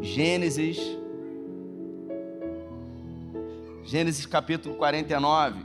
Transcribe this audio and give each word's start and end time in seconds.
Gênesis, 0.00 0.78
Gênesis 3.84 4.24
capítulo 4.24 4.76
49. 4.76 5.62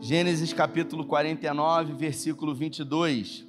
Gênesis 0.00 0.52
capítulo 0.52 1.04
49, 1.06 1.92
versículo 1.92 2.54
22. 2.54 3.46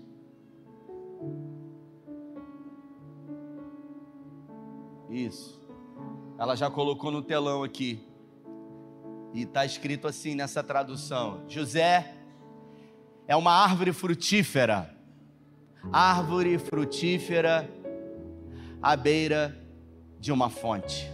Isso. 5.10 5.60
Ela 6.38 6.56
já 6.56 6.70
colocou 6.70 7.10
no 7.10 7.22
telão 7.22 7.63
aqui. 7.63 8.00
E 9.34 9.44
está 9.44 9.66
escrito 9.66 10.08
assim 10.08 10.36
nessa 10.36 10.62
tradução: 10.62 11.44
José 11.48 12.16
é 13.28 13.36
uma 13.36 13.52
árvore 13.52 13.94
frutífera, 13.94 14.96
árvore 15.92 16.58
frutífera 16.58 17.70
à 18.81 18.95
beira 18.95 19.58
de 20.20 20.31
uma 20.31 20.49
fonte, 20.49 21.09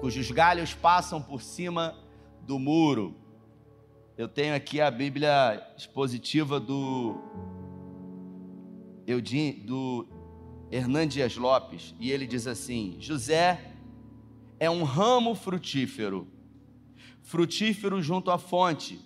cujos 0.00 0.30
galhos 0.30 0.72
passam 0.72 1.20
por 1.20 1.42
cima 1.42 1.96
do 2.42 2.58
muro. 2.58 3.16
Eu 4.16 4.28
tenho 4.28 4.54
aqui 4.54 4.80
a 4.80 4.90
Bíblia 4.90 5.60
expositiva 5.76 6.60
do 6.60 7.16
do 9.64 10.06
Hernandes 10.70 11.36
Lopes, 11.36 11.94
e 11.98 12.12
ele 12.12 12.26
diz 12.26 12.46
assim: 12.46 12.96
José 13.00 13.72
é 14.58 14.70
um 14.70 14.84
ramo 14.84 15.34
frutífero 15.34 16.28
frutífero 17.22 18.02
junto 18.02 18.30
à 18.30 18.38
fonte. 18.38 19.00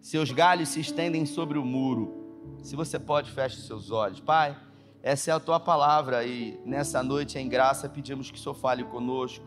Seus 0.00 0.32
galhos 0.32 0.70
se 0.70 0.80
estendem 0.80 1.24
sobre 1.26 1.58
o 1.58 1.64
muro. 1.64 2.17
Se 2.62 2.76
você 2.76 2.98
pode, 2.98 3.30
feche 3.30 3.60
seus 3.60 3.90
olhos. 3.90 4.20
Pai, 4.20 4.56
essa 5.02 5.30
é 5.30 5.34
a 5.34 5.40
tua 5.40 5.60
palavra 5.60 6.24
e 6.24 6.60
nessa 6.64 7.02
noite 7.02 7.38
em 7.38 7.48
graça 7.48 7.88
pedimos 7.88 8.30
que 8.30 8.38
o 8.38 8.40
Senhor 8.40 8.54
fale 8.54 8.84
conosco. 8.84 9.44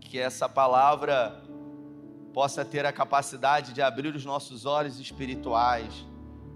Que 0.00 0.18
essa 0.18 0.48
palavra 0.48 1.42
possa 2.32 2.64
ter 2.64 2.86
a 2.86 2.92
capacidade 2.92 3.72
de 3.72 3.82
abrir 3.82 4.14
os 4.14 4.24
nossos 4.24 4.66
olhos 4.66 5.00
espirituais, 5.00 6.06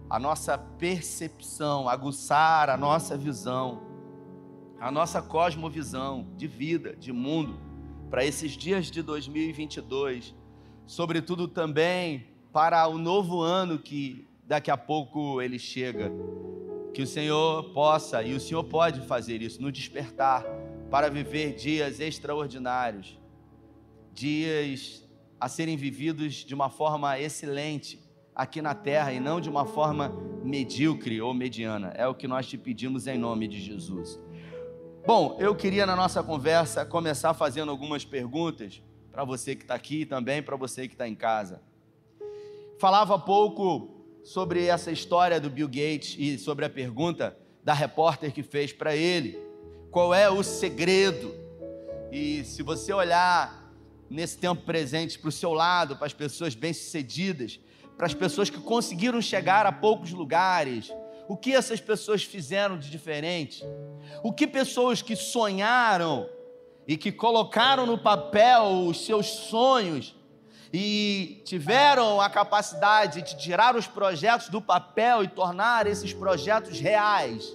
a 0.09 0.19
nossa 0.19 0.57
percepção, 0.57 1.89
aguçar 1.89 2.71
a 2.71 2.77
nossa 2.77 3.17
visão, 3.17 3.83
a 4.79 4.91
nossa 4.91 5.23
cosmovisão 5.23 6.29
de 6.37 6.47
vida, 6.47 6.95
de 6.95 7.13
mundo 7.13 7.59
para 8.11 8.25
esses 8.25 8.53
dias 8.53 8.87
de 8.87 9.03
2022, 9.03 10.35
sobretudo 10.87 11.49
também 11.49 12.29
para 12.53 12.87
o 12.87 12.99
novo 12.99 13.41
ano 13.41 13.79
que 13.79 14.29
daqui 14.47 14.71
a 14.71 14.77
pouco 14.77 15.41
ele 15.41 15.59
chega. 15.59 16.13
Que 16.93 17.03
o 17.03 17.07
Senhor 17.07 17.73
possa 17.73 18.23
e 18.23 18.35
o 18.35 18.41
Senhor 18.41 18.63
pode 18.65 19.01
fazer 19.07 19.43
isso, 19.43 19.61
nos 19.61 19.73
despertar 19.73 20.45
para 20.91 21.11
viver 21.11 21.55
dias 21.55 21.99
extraordinários, 21.99 23.19
dias 24.13 25.05
a 25.41 25.49
serem 25.49 25.77
vividos 25.77 26.35
de 26.37 26.55
uma 26.55 26.71
forma 26.71 27.19
excelente 27.19 28.01
aqui 28.35 28.63
na 28.63 28.75
terra 28.75 29.13
e 29.13 29.21
não 29.21 29.41
de 29.41 29.49
uma 29.49 29.67
forma 29.67 30.11
medíocre 30.45 31.21
ou 31.21 31.35
mediana. 31.35 31.93
É 31.97 32.07
o 32.07 32.15
que 32.15 32.29
nós 32.29 32.47
te 32.47 32.57
pedimos 32.57 33.07
em 33.07 33.19
nome 33.19 33.49
de 33.49 33.61
Jesus. 33.61 34.21
Bom, 35.07 35.37
eu 35.39 35.55
queria 35.55 35.85
na 35.85 35.95
nossa 35.95 36.23
conversa 36.23 36.87
começar 36.87 37.35
fazendo 37.35 37.71
algumas 37.71 38.05
perguntas 38.05 38.83
para 39.13 39.25
você 39.25 39.55
que 39.55 39.63
está 39.63 39.75
aqui 39.75 40.03
e 40.03 40.07
também 40.07 40.43
para 40.43 40.57
você 40.57 40.89
que 40.89 40.95
está 40.95 41.07
em 41.07 41.15
casa. 41.15 41.61
Falava 42.79 43.19
pouco 43.19 43.94
sobre 44.25 44.65
essa 44.65 44.91
história 44.91 45.39
do 45.39 45.51
Bill 45.51 45.69
Gates 45.69 46.17
e 46.19 46.39
sobre 46.39 46.65
a 46.65 46.71
pergunta 46.71 47.37
da 47.63 47.75
repórter 47.75 48.33
que 48.33 48.43
fez 48.43 48.73
para 48.73 48.97
ele: 48.97 49.39
qual 49.91 50.15
é 50.15 50.29
o 50.31 50.43
segredo? 50.43 51.35
E 52.11 52.43
se 52.45 52.63
você 52.63 52.93
olhar 52.93 53.71
nesse 54.09 54.39
tempo 54.39 54.63
presente 54.63 55.19
para 55.19 55.29
o 55.29 55.33
seu 55.33 55.53
lado, 55.53 55.97
para 55.97 56.07
as 56.07 56.13
pessoas 56.13 56.55
bem-sucedidas, 56.55 57.61
para 57.97 58.07
as 58.07 58.15
pessoas 58.15 58.49
que 58.49 58.59
conseguiram 58.59 59.21
chegar 59.21 59.67
a 59.67 59.73
poucos 59.73 60.11
lugares, 60.13 60.91
o 61.29 61.37
que 61.37 61.55
essas 61.55 61.81
pessoas 61.81 62.23
fizeram 62.23 62.79
de 62.79 62.91
diferente? 62.91 63.63
O 64.23 64.33
que 64.33 64.47
pessoas 64.47 65.03
que 65.03 65.17
sonharam 65.17 66.29
e 66.87 66.97
que 66.97 67.13
colocaram 67.13 67.87
no 67.87 67.99
papel 67.99 68.87
os 68.87 69.05
seus 69.05 69.27
sonhos 69.27 70.15
e 70.77 71.41
tiveram 71.45 72.21
a 72.21 72.29
capacidade 72.29 73.23
de 73.23 73.39
tirar 73.39 73.77
os 73.77 73.87
projetos 73.87 74.49
do 74.49 74.61
papel 74.61 75.23
e 75.23 75.29
tornar 75.29 75.87
esses 75.87 76.13
projetos 76.13 76.81
reais? 76.81 77.55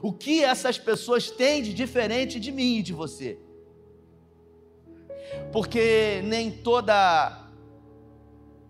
O 0.00 0.12
que 0.12 0.44
essas 0.44 0.78
pessoas 0.78 1.28
têm 1.28 1.60
de 1.60 1.74
diferente 1.74 2.38
de 2.38 2.52
mim 2.52 2.76
e 2.76 2.82
de 2.84 2.92
você? 2.92 3.36
Porque 5.50 6.22
nem 6.24 6.52
toda 6.52 7.40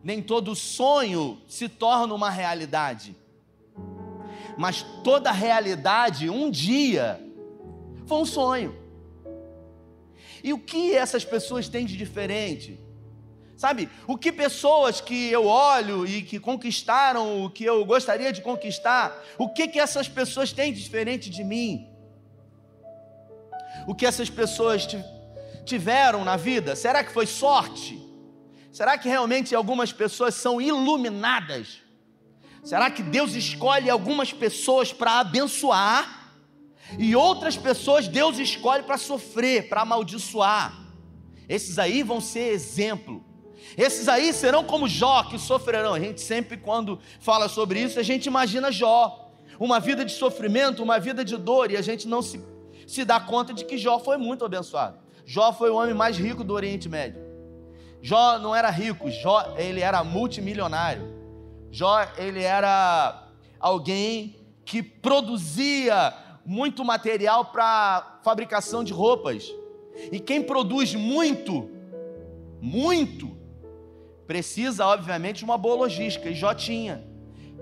nem 0.03 0.22
todo 0.22 0.56
sonho 0.56 1.42
se 1.47 1.69
torna 1.69 2.14
uma 2.14 2.30
realidade 2.30 3.14
mas 4.56 4.82
toda 5.03 5.32
realidade, 5.32 6.28
um 6.28 6.50
dia, 6.50 7.20
foi 8.06 8.19
um 8.19 8.26
sonho. 8.26 8.76
E 10.44 10.53
o 10.53 10.59
que 10.59 10.94
essas 10.94 11.24
pessoas 11.24 11.69
têm 11.69 11.86
de 11.86 11.97
diferente? 11.97 12.78
Sabe, 13.62 13.89
o 14.09 14.19
que 14.19 14.33
pessoas 14.33 15.00
que 15.00 15.28
eu 15.31 15.47
olho 15.47 16.05
e 16.05 16.21
que 16.23 16.41
conquistaram 16.41 17.45
o 17.45 17.49
que 17.49 17.62
eu 17.62 17.84
gostaria 17.84 18.33
de 18.33 18.43
conquistar, 18.43 19.17
o 19.39 19.49
que, 19.49 19.69
que 19.69 19.78
essas 19.78 20.09
pessoas 20.09 20.50
têm 20.50 20.73
de 20.73 20.83
diferente 20.83 21.31
de 21.31 21.45
mim? 21.45 21.89
O 23.87 23.95
que 23.95 24.05
essas 24.05 24.28
pessoas 24.28 24.89
tiveram 25.65 26.25
na 26.25 26.37
vida? 26.37 26.75
Será 26.75 27.05
que 27.05 27.12
foi 27.12 27.25
sorte? 27.25 28.05
Será 28.72 28.99
que 28.99 29.09
realmente 29.09 29.55
algumas 29.55 29.93
pessoas 29.93 30.34
são 30.34 30.61
iluminadas? 30.61 31.83
Será 32.65 32.91
que 32.91 33.01
Deus 33.05 33.34
escolhe 33.34 33.89
algumas 33.89 34.33
pessoas 34.33 34.93
para 34.93 35.21
abençoar 35.21 36.34
e 36.99 37.15
outras 37.15 37.56
pessoas 37.56 38.09
Deus 38.09 38.39
escolhe 38.39 38.83
para 38.83 38.99
sofrer, 38.99 39.69
para 39.69 39.83
amaldiçoar? 39.83 40.77
Esses 41.49 41.78
aí 41.78 42.03
vão 42.03 42.21
ser 42.21 42.53
exemplo. 42.53 43.31
Esses 43.77 44.09
aí 44.09 44.33
serão 44.33 44.65
como 44.65 44.89
Jó, 44.89 45.25
que 45.25 45.39
sofrerão. 45.39 45.95
A 45.95 46.00
gente 46.00 46.21
sempre, 46.21 46.56
quando 46.56 46.99
fala 47.21 47.49
sobre 47.49 47.81
isso, 47.81 47.99
a 47.99 48.03
gente 48.03 48.27
imagina 48.27 48.71
Jó, 48.71 49.31
uma 49.59 49.78
vida 49.81 50.05
de 50.05 50.12
sofrimento, 50.12 50.83
uma 50.83 50.99
vida 50.99 51.25
de 51.25 51.37
dor, 51.37 51.71
e 51.71 51.77
a 51.77 51.83
gente 51.83 52.09
não 52.09 52.22
se, 52.22 52.43
se 52.87 53.05
dá 53.05 53.21
conta 53.21 53.53
de 53.53 53.65
que 53.65 53.78
Jó 53.78 53.99
foi 53.99 54.17
muito 54.17 54.45
abençoado. 54.45 54.99
Jó 55.25 55.53
foi 55.53 55.71
o 55.71 55.77
homem 55.77 55.95
mais 55.95 56.17
rico 56.17 56.43
do 56.43 56.53
Oriente 56.53 56.89
Médio. 56.89 57.21
Jó 58.01 58.39
não 58.39 58.55
era 58.55 58.69
rico, 58.69 59.11
Jó 59.11 59.55
ele 59.56 59.81
era 59.81 60.03
multimilionário. 60.03 61.22
Jó, 61.71 62.06
ele 62.19 62.43
era 62.43 63.28
alguém 63.59 64.37
que 64.65 64.83
produzia 64.83 66.12
muito 66.45 66.84
material 66.84 67.47
para 67.47 68.21
fabricação 68.22 68.84
de 68.84 68.93
roupas. 68.93 69.51
E 70.11 70.21
quem 70.21 70.43
produz 70.43 70.95
muito, 70.95 71.71
muito, 72.61 73.37
precisa, 74.27 74.87
obviamente, 74.87 75.38
de 75.38 75.44
uma 75.44 75.59
boa 75.59 75.77
logística. 75.77 76.28
E 76.28 76.34
Jó 76.34 76.55
tinha. 76.55 77.05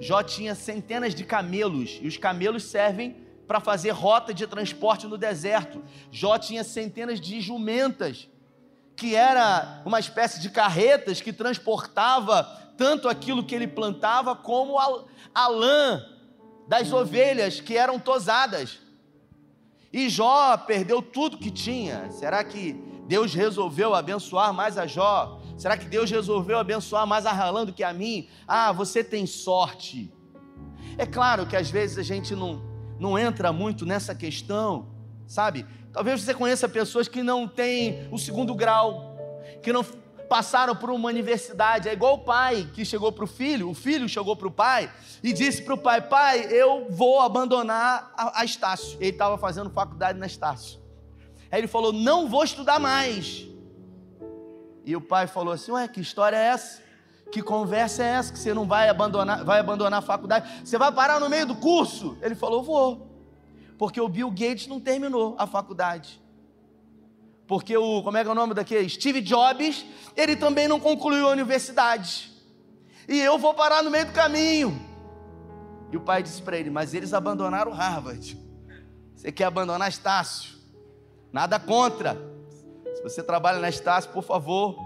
Jó 0.00 0.22
tinha 0.22 0.54
centenas 0.54 1.14
de 1.14 1.24
camelos, 1.24 1.98
e 2.00 2.08
os 2.08 2.16
camelos 2.16 2.64
servem 2.64 3.16
para 3.46 3.60
fazer 3.60 3.90
rota 3.90 4.32
de 4.32 4.46
transporte 4.46 5.06
no 5.06 5.18
deserto. 5.18 5.82
Jó 6.10 6.38
tinha 6.38 6.64
centenas 6.64 7.20
de 7.20 7.40
jumentas, 7.40 8.28
que 8.96 9.14
era 9.14 9.82
uma 9.84 9.98
espécie 9.98 10.40
de 10.40 10.48
carretas 10.50 11.20
que 11.20 11.32
transportava 11.32 12.44
tanto 12.76 13.08
aquilo 13.08 13.44
que 13.44 13.54
ele 13.54 13.66
plantava 13.66 14.34
como 14.34 14.78
a, 14.78 15.04
a 15.34 15.48
lã 15.48 16.02
das 16.66 16.92
ovelhas 16.92 17.60
que 17.60 17.76
eram 17.76 17.98
tosadas. 17.98 18.78
E 19.92 20.08
Jó 20.08 20.56
perdeu 20.56 21.02
tudo 21.02 21.36
que 21.36 21.50
tinha. 21.50 22.10
Será 22.12 22.44
que 22.44 22.72
Deus 23.06 23.34
resolveu 23.34 23.94
abençoar 23.94 24.54
mais 24.54 24.78
a 24.78 24.86
Jó? 24.86 25.39
Será 25.60 25.76
que 25.76 25.84
Deus 25.84 26.10
resolveu 26.10 26.58
abençoar 26.58 27.06
mais 27.06 27.26
a 27.26 27.32
Ralã 27.32 27.66
do 27.66 27.72
que 27.74 27.84
a 27.84 27.92
mim? 27.92 28.26
Ah, 28.48 28.72
você 28.72 29.04
tem 29.04 29.26
sorte. 29.26 30.10
É 30.96 31.04
claro 31.04 31.46
que 31.46 31.54
às 31.54 31.68
vezes 31.68 31.98
a 31.98 32.02
gente 32.02 32.34
não, 32.34 32.62
não 32.98 33.18
entra 33.18 33.52
muito 33.52 33.84
nessa 33.84 34.14
questão, 34.14 34.88
sabe? 35.26 35.66
Talvez 35.92 36.22
você 36.22 36.32
conheça 36.32 36.66
pessoas 36.66 37.08
que 37.08 37.22
não 37.22 37.46
têm 37.46 38.08
o 38.10 38.16
segundo 38.16 38.54
grau, 38.54 39.18
que 39.62 39.70
não 39.70 39.84
passaram 40.30 40.74
por 40.74 40.88
uma 40.88 41.10
universidade. 41.10 41.90
É 41.90 41.92
igual 41.92 42.14
o 42.14 42.24
pai 42.24 42.66
que 42.72 42.82
chegou 42.82 43.12
para 43.12 43.24
o 43.24 43.28
filho, 43.28 43.68
o 43.68 43.74
filho 43.74 44.08
chegou 44.08 44.34
para 44.34 44.48
o 44.48 44.50
pai 44.50 44.90
e 45.22 45.30
disse 45.30 45.60
para 45.60 45.74
o 45.74 45.78
pai: 45.78 46.00
Pai, 46.00 46.46
eu 46.50 46.86
vou 46.88 47.20
abandonar 47.20 48.14
a, 48.16 48.40
a 48.40 48.44
Estácio. 48.46 48.96
Ele 48.98 49.10
estava 49.10 49.36
fazendo 49.36 49.68
faculdade 49.68 50.18
na 50.18 50.24
Estácio. 50.24 50.80
Aí 51.52 51.60
ele 51.60 51.68
falou: 51.68 51.92
Não 51.92 52.30
vou 52.30 52.44
estudar 52.44 52.80
mais. 52.80 53.50
E 54.84 54.96
o 54.96 55.00
pai 55.00 55.26
falou 55.26 55.52
assim: 55.52 55.72
Ué, 55.72 55.86
que 55.88 56.00
história 56.00 56.36
é 56.36 56.46
essa? 56.46 56.82
Que 57.30 57.42
conversa 57.42 58.02
é 58.02 58.06
essa 58.06 58.32
que 58.32 58.38
você 58.38 58.52
não 58.52 58.66
vai 58.66 58.88
abandonar, 58.88 59.44
vai 59.44 59.60
abandonar 59.60 60.00
a 60.00 60.02
faculdade? 60.02 60.50
Você 60.64 60.76
vai 60.76 60.90
parar 60.90 61.20
no 61.20 61.28
meio 61.28 61.46
do 61.46 61.54
curso? 61.54 62.16
Ele 62.22 62.34
falou: 62.34 62.62
Vou. 62.62 63.08
Porque 63.78 64.00
o 64.00 64.08
Bill 64.08 64.30
Gates 64.30 64.66
não 64.66 64.80
terminou 64.80 65.34
a 65.38 65.46
faculdade. 65.46 66.20
Porque 67.46 67.76
o, 67.76 68.02
como 68.02 68.16
é 68.16 68.22
que 68.22 68.28
é 68.28 68.32
o 68.32 68.34
nome 68.34 68.54
daquele? 68.54 68.88
Steve 68.88 69.20
Jobs, 69.20 69.84
ele 70.16 70.36
também 70.36 70.68
não 70.68 70.78
concluiu 70.78 71.26
a 71.26 71.32
universidade. 71.32 72.30
E 73.08 73.18
eu 73.18 73.38
vou 73.38 73.54
parar 73.54 73.82
no 73.82 73.90
meio 73.90 74.06
do 74.06 74.12
caminho. 74.12 74.80
E 75.90 75.96
o 75.96 76.00
pai 76.00 76.22
disse 76.22 76.40
para 76.42 76.56
ele: 76.56 76.70
Mas 76.70 76.94
eles 76.94 77.12
abandonaram 77.12 77.72
Harvard. 77.72 78.38
Você 79.16 79.32
quer 79.32 79.44
abandonar 79.44 79.88
Estácio? 79.88 80.54
Nada 81.32 81.58
contra. 81.58 82.29
Se 83.00 83.04
você 83.04 83.22
trabalha 83.22 83.58
na 83.58 83.68
Estácio, 83.68 84.10
por 84.10 84.22
favor. 84.22 84.76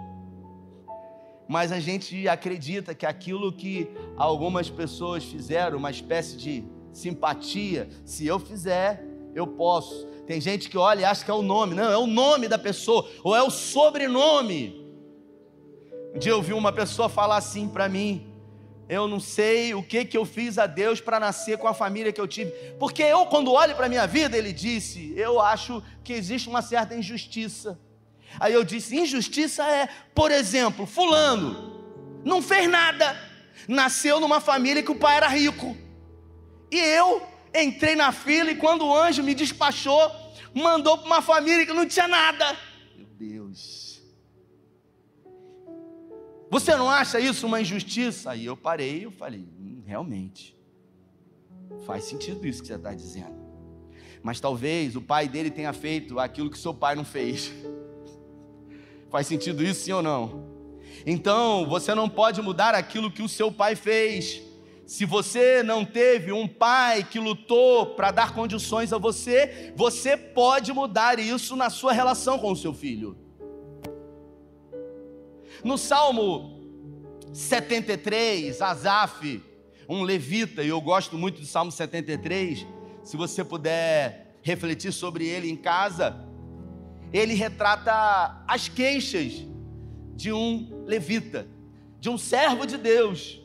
Mas 1.48 1.72
a 1.72 1.80
gente 1.80 2.28
acredita 2.28 2.94
que 2.94 3.04
aquilo 3.04 3.52
que 3.52 3.90
algumas 4.16 4.70
pessoas 4.70 5.24
fizeram, 5.24 5.78
uma 5.78 5.90
espécie 5.90 6.36
de 6.36 6.64
simpatia, 6.92 7.88
se 8.04 8.24
eu 8.24 8.38
fizer, 8.38 9.04
eu 9.34 9.48
posso. 9.48 10.06
Tem 10.26 10.40
gente 10.40 10.70
que 10.70 10.78
olha 10.78 11.00
e 11.00 11.04
acha 11.04 11.24
que 11.24 11.30
é 11.30 11.34
o 11.34 11.42
nome. 11.42 11.74
Não, 11.74 11.90
é 11.90 11.98
o 11.98 12.06
nome 12.06 12.46
da 12.46 12.56
pessoa, 12.56 13.04
ou 13.24 13.34
é 13.34 13.42
o 13.42 13.50
sobrenome. 13.50 14.88
Um 16.14 16.18
dia 16.18 16.30
eu 16.30 16.40
vi 16.40 16.52
uma 16.52 16.72
pessoa 16.72 17.08
falar 17.08 17.36
assim 17.36 17.68
para 17.68 17.88
mim: 17.88 18.32
eu 18.88 19.08
não 19.08 19.18
sei 19.18 19.74
o 19.74 19.82
que, 19.82 20.04
que 20.04 20.16
eu 20.16 20.24
fiz 20.24 20.56
a 20.56 20.66
Deus 20.66 21.00
para 21.00 21.18
nascer 21.18 21.58
com 21.58 21.66
a 21.66 21.74
família 21.74 22.12
que 22.12 22.20
eu 22.20 22.28
tive. 22.28 22.52
Porque 22.78 23.02
eu, 23.02 23.26
quando 23.26 23.52
olho 23.52 23.74
para 23.74 23.86
a 23.86 23.88
minha 23.88 24.06
vida, 24.06 24.38
ele 24.38 24.52
disse, 24.52 25.12
eu 25.16 25.40
acho 25.40 25.82
que 26.04 26.12
existe 26.12 26.48
uma 26.48 26.62
certa 26.62 26.94
injustiça. 26.94 27.78
Aí 28.38 28.52
eu 28.52 28.64
disse: 28.64 28.96
injustiça 28.96 29.64
é, 29.64 29.88
por 30.14 30.30
exemplo, 30.30 30.86
Fulano 30.86 31.74
não 32.24 32.40
fez 32.40 32.68
nada, 32.68 33.16
nasceu 33.68 34.18
numa 34.18 34.40
família 34.40 34.82
que 34.82 34.90
o 34.90 34.96
pai 34.96 35.16
era 35.16 35.28
rico. 35.28 35.76
E 36.70 36.76
eu 36.76 37.22
entrei 37.54 37.94
na 37.94 38.10
fila 38.10 38.50
e 38.50 38.56
quando 38.56 38.84
o 38.84 38.96
anjo 38.96 39.22
me 39.22 39.34
despachou, 39.34 40.10
mandou 40.54 40.98
para 40.98 41.06
uma 41.06 41.22
família 41.22 41.66
que 41.66 41.72
não 41.72 41.86
tinha 41.86 42.08
nada. 42.08 42.56
Meu 42.96 43.06
Deus. 43.06 44.02
Você 46.50 46.74
não 46.76 46.88
acha 46.88 47.18
isso 47.20 47.46
uma 47.46 47.60
injustiça? 47.60 48.30
Aí 48.30 48.46
eu 48.46 48.56
parei 48.56 49.06
e 49.06 49.10
falei, 49.10 49.40
hum, 49.58 49.82
realmente. 49.86 50.56
Faz 51.84 52.04
sentido 52.04 52.46
isso 52.46 52.62
que 52.62 52.68
você 52.68 52.74
está 52.74 52.94
dizendo. 52.94 53.34
Mas 54.22 54.40
talvez 54.40 54.96
o 54.96 55.02
pai 55.02 55.28
dele 55.28 55.50
tenha 55.50 55.72
feito 55.72 56.18
aquilo 56.18 56.50
que 56.50 56.58
seu 56.58 56.72
pai 56.72 56.94
não 56.94 57.04
fez. 57.04 57.52
Faz 59.14 59.28
sentido 59.28 59.62
isso, 59.62 59.84
sim 59.84 59.92
ou 59.92 60.02
não? 60.02 60.44
Então, 61.06 61.68
você 61.68 61.94
não 61.94 62.08
pode 62.08 62.42
mudar 62.42 62.74
aquilo 62.74 63.12
que 63.12 63.22
o 63.22 63.28
seu 63.28 63.52
pai 63.52 63.76
fez. 63.76 64.42
Se 64.84 65.04
você 65.04 65.62
não 65.62 65.84
teve 65.84 66.32
um 66.32 66.48
pai 66.48 67.04
que 67.04 67.20
lutou 67.20 67.94
para 67.94 68.10
dar 68.10 68.34
condições 68.34 68.92
a 68.92 68.98
você, 68.98 69.72
você 69.76 70.16
pode 70.16 70.72
mudar 70.72 71.20
isso 71.20 71.54
na 71.54 71.70
sua 71.70 71.92
relação 71.92 72.40
com 72.40 72.50
o 72.50 72.56
seu 72.56 72.74
filho. 72.74 73.16
No 75.62 75.78
Salmo 75.78 76.60
73, 77.32 78.60
Asaf, 78.60 79.40
um 79.88 80.02
levita, 80.02 80.60
e 80.64 80.70
eu 80.70 80.80
gosto 80.80 81.16
muito 81.16 81.40
do 81.40 81.46
Salmo 81.46 81.70
73, 81.70 82.66
se 83.04 83.16
você 83.16 83.44
puder 83.44 84.40
refletir 84.42 84.92
sobre 84.92 85.24
ele 85.24 85.48
em 85.48 85.56
casa, 85.56 86.33
ele 87.14 87.34
retrata 87.34 88.42
as 88.44 88.68
queixas 88.68 89.46
de 90.16 90.32
um 90.32 90.82
levita, 90.84 91.46
de 92.00 92.10
um 92.10 92.18
servo 92.18 92.66
de 92.66 92.76
Deus, 92.76 93.40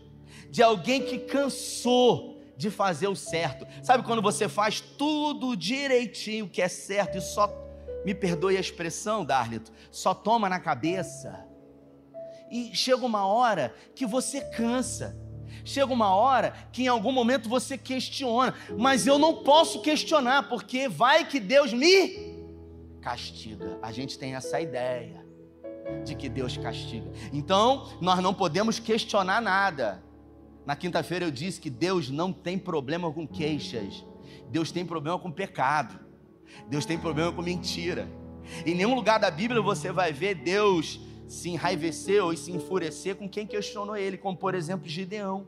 de 0.49 0.63
alguém 0.63 1.03
que 1.03 1.19
cansou 1.19 2.41
de 2.57 2.71
fazer 2.71 3.07
o 3.07 3.15
certo. 3.15 3.67
Sabe 3.83 4.03
quando 4.03 4.23
você 4.23 4.49
faz 4.49 4.81
tudo 4.81 5.55
direitinho 5.55 6.49
que 6.49 6.63
é 6.63 6.67
certo 6.67 7.19
e 7.19 7.21
só, 7.21 7.47
me 8.03 8.15
perdoe 8.15 8.57
a 8.57 8.59
expressão, 8.59 9.23
Darlito, 9.23 9.71
só 9.91 10.15
toma 10.15 10.49
na 10.49 10.59
cabeça? 10.59 11.45
E 12.49 12.75
chega 12.75 13.05
uma 13.05 13.27
hora 13.27 13.75
que 13.93 14.05
você 14.05 14.41
cansa. 14.41 15.15
Chega 15.63 15.93
uma 15.93 16.15
hora 16.15 16.53
que 16.71 16.83
em 16.83 16.87
algum 16.87 17.11
momento 17.11 17.47
você 17.47 17.77
questiona, 17.77 18.55
mas 18.75 19.05
eu 19.05 19.19
não 19.19 19.43
posso 19.43 19.81
questionar, 19.81 20.49
porque 20.49 20.87
vai 20.87 21.25
que 21.25 21.39
Deus 21.39 21.71
me 21.71 22.28
castiga. 22.99 23.79
A 23.81 23.91
gente 23.91 24.17
tem 24.17 24.35
essa 24.35 24.59
ideia 24.59 25.25
de 26.03 26.15
que 26.15 26.29
Deus 26.29 26.57
castiga. 26.57 27.09
Então, 27.33 27.89
nós 27.99 28.19
não 28.19 28.33
podemos 28.33 28.79
questionar 28.79 29.41
nada. 29.41 30.03
Na 30.65 30.75
quinta-feira 30.75 31.25
eu 31.25 31.31
disse 31.31 31.59
que 31.59 31.69
Deus 31.69 32.09
não 32.09 32.31
tem 32.31 32.57
problema 32.57 33.11
com 33.11 33.27
queixas. 33.27 34.05
Deus 34.49 34.71
tem 34.71 34.85
problema 34.85 35.17
com 35.17 35.31
pecado. 35.31 35.99
Deus 36.67 36.85
tem 36.85 36.97
problema 36.97 37.31
com 37.31 37.41
mentira. 37.41 38.07
Em 38.65 38.75
nenhum 38.75 38.95
lugar 38.95 39.19
da 39.19 39.31
Bíblia 39.31 39.61
você 39.61 39.91
vai 39.91 40.11
ver 40.11 40.35
Deus 40.35 40.99
se 41.27 41.49
enraivecer 41.49 42.23
ou 42.23 42.35
se 42.35 42.51
enfurecer 42.51 43.15
com 43.15 43.29
quem 43.29 43.45
questionou 43.45 43.95
ele, 43.95 44.17
como 44.17 44.35
por 44.35 44.55
exemplo 44.55 44.87
Gideão. 44.87 45.47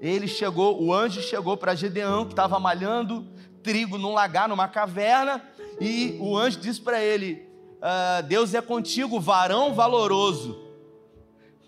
Ele 0.00 0.26
chegou, 0.26 0.82
o 0.82 0.92
anjo 0.92 1.20
chegou 1.20 1.56
para 1.56 1.74
Gideão, 1.74 2.24
que 2.24 2.32
estava 2.32 2.58
malhando 2.58 3.26
trigo 3.62 3.96
num 3.96 4.12
lagar, 4.12 4.48
numa 4.48 4.68
caverna, 4.68 5.42
e 5.80 6.16
o 6.20 6.36
anjo 6.36 6.60
disse 6.60 6.80
para 6.80 7.02
ele: 7.02 7.48
ah, 7.80 8.22
Deus 8.22 8.54
é 8.54 8.62
contigo, 8.62 9.20
varão 9.20 9.74
valoroso. 9.74 10.62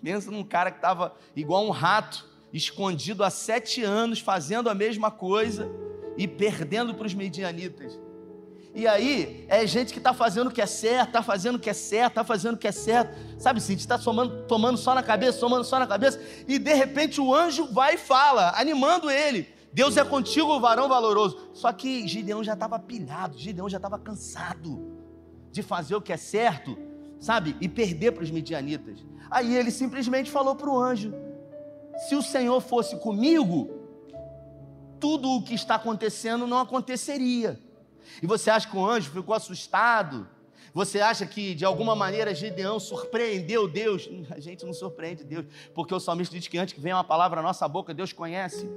Pensa 0.01 0.31
num 0.31 0.43
cara 0.43 0.71
que 0.71 0.77
estava 0.77 1.15
igual 1.35 1.65
um 1.65 1.69
rato, 1.69 2.25
escondido 2.53 3.23
há 3.23 3.29
sete 3.29 3.83
anos, 3.83 4.19
fazendo 4.19 4.69
a 4.69 4.73
mesma 4.73 5.11
coisa 5.11 5.69
e 6.17 6.27
perdendo 6.27 6.95
para 6.95 7.05
os 7.05 7.13
medianitas. 7.13 7.99
E 8.73 8.87
aí, 8.87 9.45
é 9.47 9.65
gente 9.65 9.91
que 9.91 9.99
está 9.99 10.13
fazendo 10.13 10.47
o 10.47 10.51
que 10.51 10.61
é 10.61 10.65
certo, 10.65 11.07
está 11.07 11.23
fazendo 11.23 11.55
o 11.55 11.59
que 11.59 11.69
é 11.69 11.73
certo, 11.73 12.11
está 12.11 12.23
fazendo 12.23 12.55
o 12.55 12.57
que 12.57 12.67
é 12.67 12.71
certo. 12.71 13.17
Sabe 13.37 13.57
assim, 13.57 13.73
está 13.73 13.97
tomando 13.97 14.77
só 14.77 14.93
na 14.93 15.03
cabeça, 15.03 15.39
tomando 15.39 15.63
só 15.63 15.79
na 15.79 15.87
cabeça. 15.87 16.19
E 16.47 16.59
de 16.59 16.73
repente 16.73 17.19
o 17.19 17.33
anjo 17.33 17.67
vai 17.71 17.95
e 17.95 17.97
fala, 17.97 18.53
animando 18.55 19.09
ele. 19.09 19.47
Deus 19.71 19.97
é 19.97 20.03
contigo, 20.03 20.59
varão 20.59 20.87
valoroso. 20.87 21.49
Só 21.53 21.71
que 21.71 22.07
Gideão 22.07 22.43
já 22.43 22.53
estava 22.53 22.79
pilhado, 22.79 23.37
Gideão 23.37 23.69
já 23.69 23.77
estava 23.77 23.99
cansado 23.99 24.97
de 25.51 25.61
fazer 25.61 25.95
o 25.95 26.01
que 26.01 26.13
é 26.13 26.17
certo, 26.17 26.77
sabe? 27.19 27.55
E 27.59 27.67
perder 27.67 28.11
para 28.11 28.23
os 28.23 28.31
midianitas. 28.31 29.05
Aí 29.29 29.55
ele 29.55 29.71
simplesmente 29.71 30.31
falou 30.31 30.55
para 30.55 30.69
o 30.69 30.79
anjo: 30.79 31.13
se 32.07 32.15
o 32.15 32.21
Senhor 32.21 32.59
fosse 32.61 32.97
comigo, 32.97 33.69
tudo 34.99 35.29
o 35.31 35.43
que 35.43 35.53
está 35.53 35.75
acontecendo 35.75 36.47
não 36.47 36.59
aconteceria. 36.59 37.59
E 38.21 38.27
você 38.27 38.49
acha 38.49 38.67
que 38.67 38.77
o 38.77 38.85
anjo 38.85 39.11
ficou 39.11 39.35
assustado? 39.35 40.27
Você 40.73 40.99
acha 40.99 41.25
que 41.25 41.55
de 41.55 41.65
alguma 41.65 41.95
maneira 41.95 42.35
Gideão 42.35 42.79
surpreendeu 42.79 43.67
Deus? 43.67 44.07
A 44.29 44.39
gente 44.39 44.65
não 44.65 44.73
surpreende 44.73 45.23
Deus, 45.23 45.45
porque 45.73 45.93
o 45.93 45.99
salmista 45.99 46.35
diz 46.35 46.47
que 46.47 46.57
antes 46.57 46.73
que 46.73 46.79
venha 46.79 46.95
uma 46.95 47.03
palavra 47.03 47.41
na 47.41 47.47
nossa 47.47 47.67
boca, 47.67 47.93
Deus 47.93 48.13
conhece. 48.13 48.69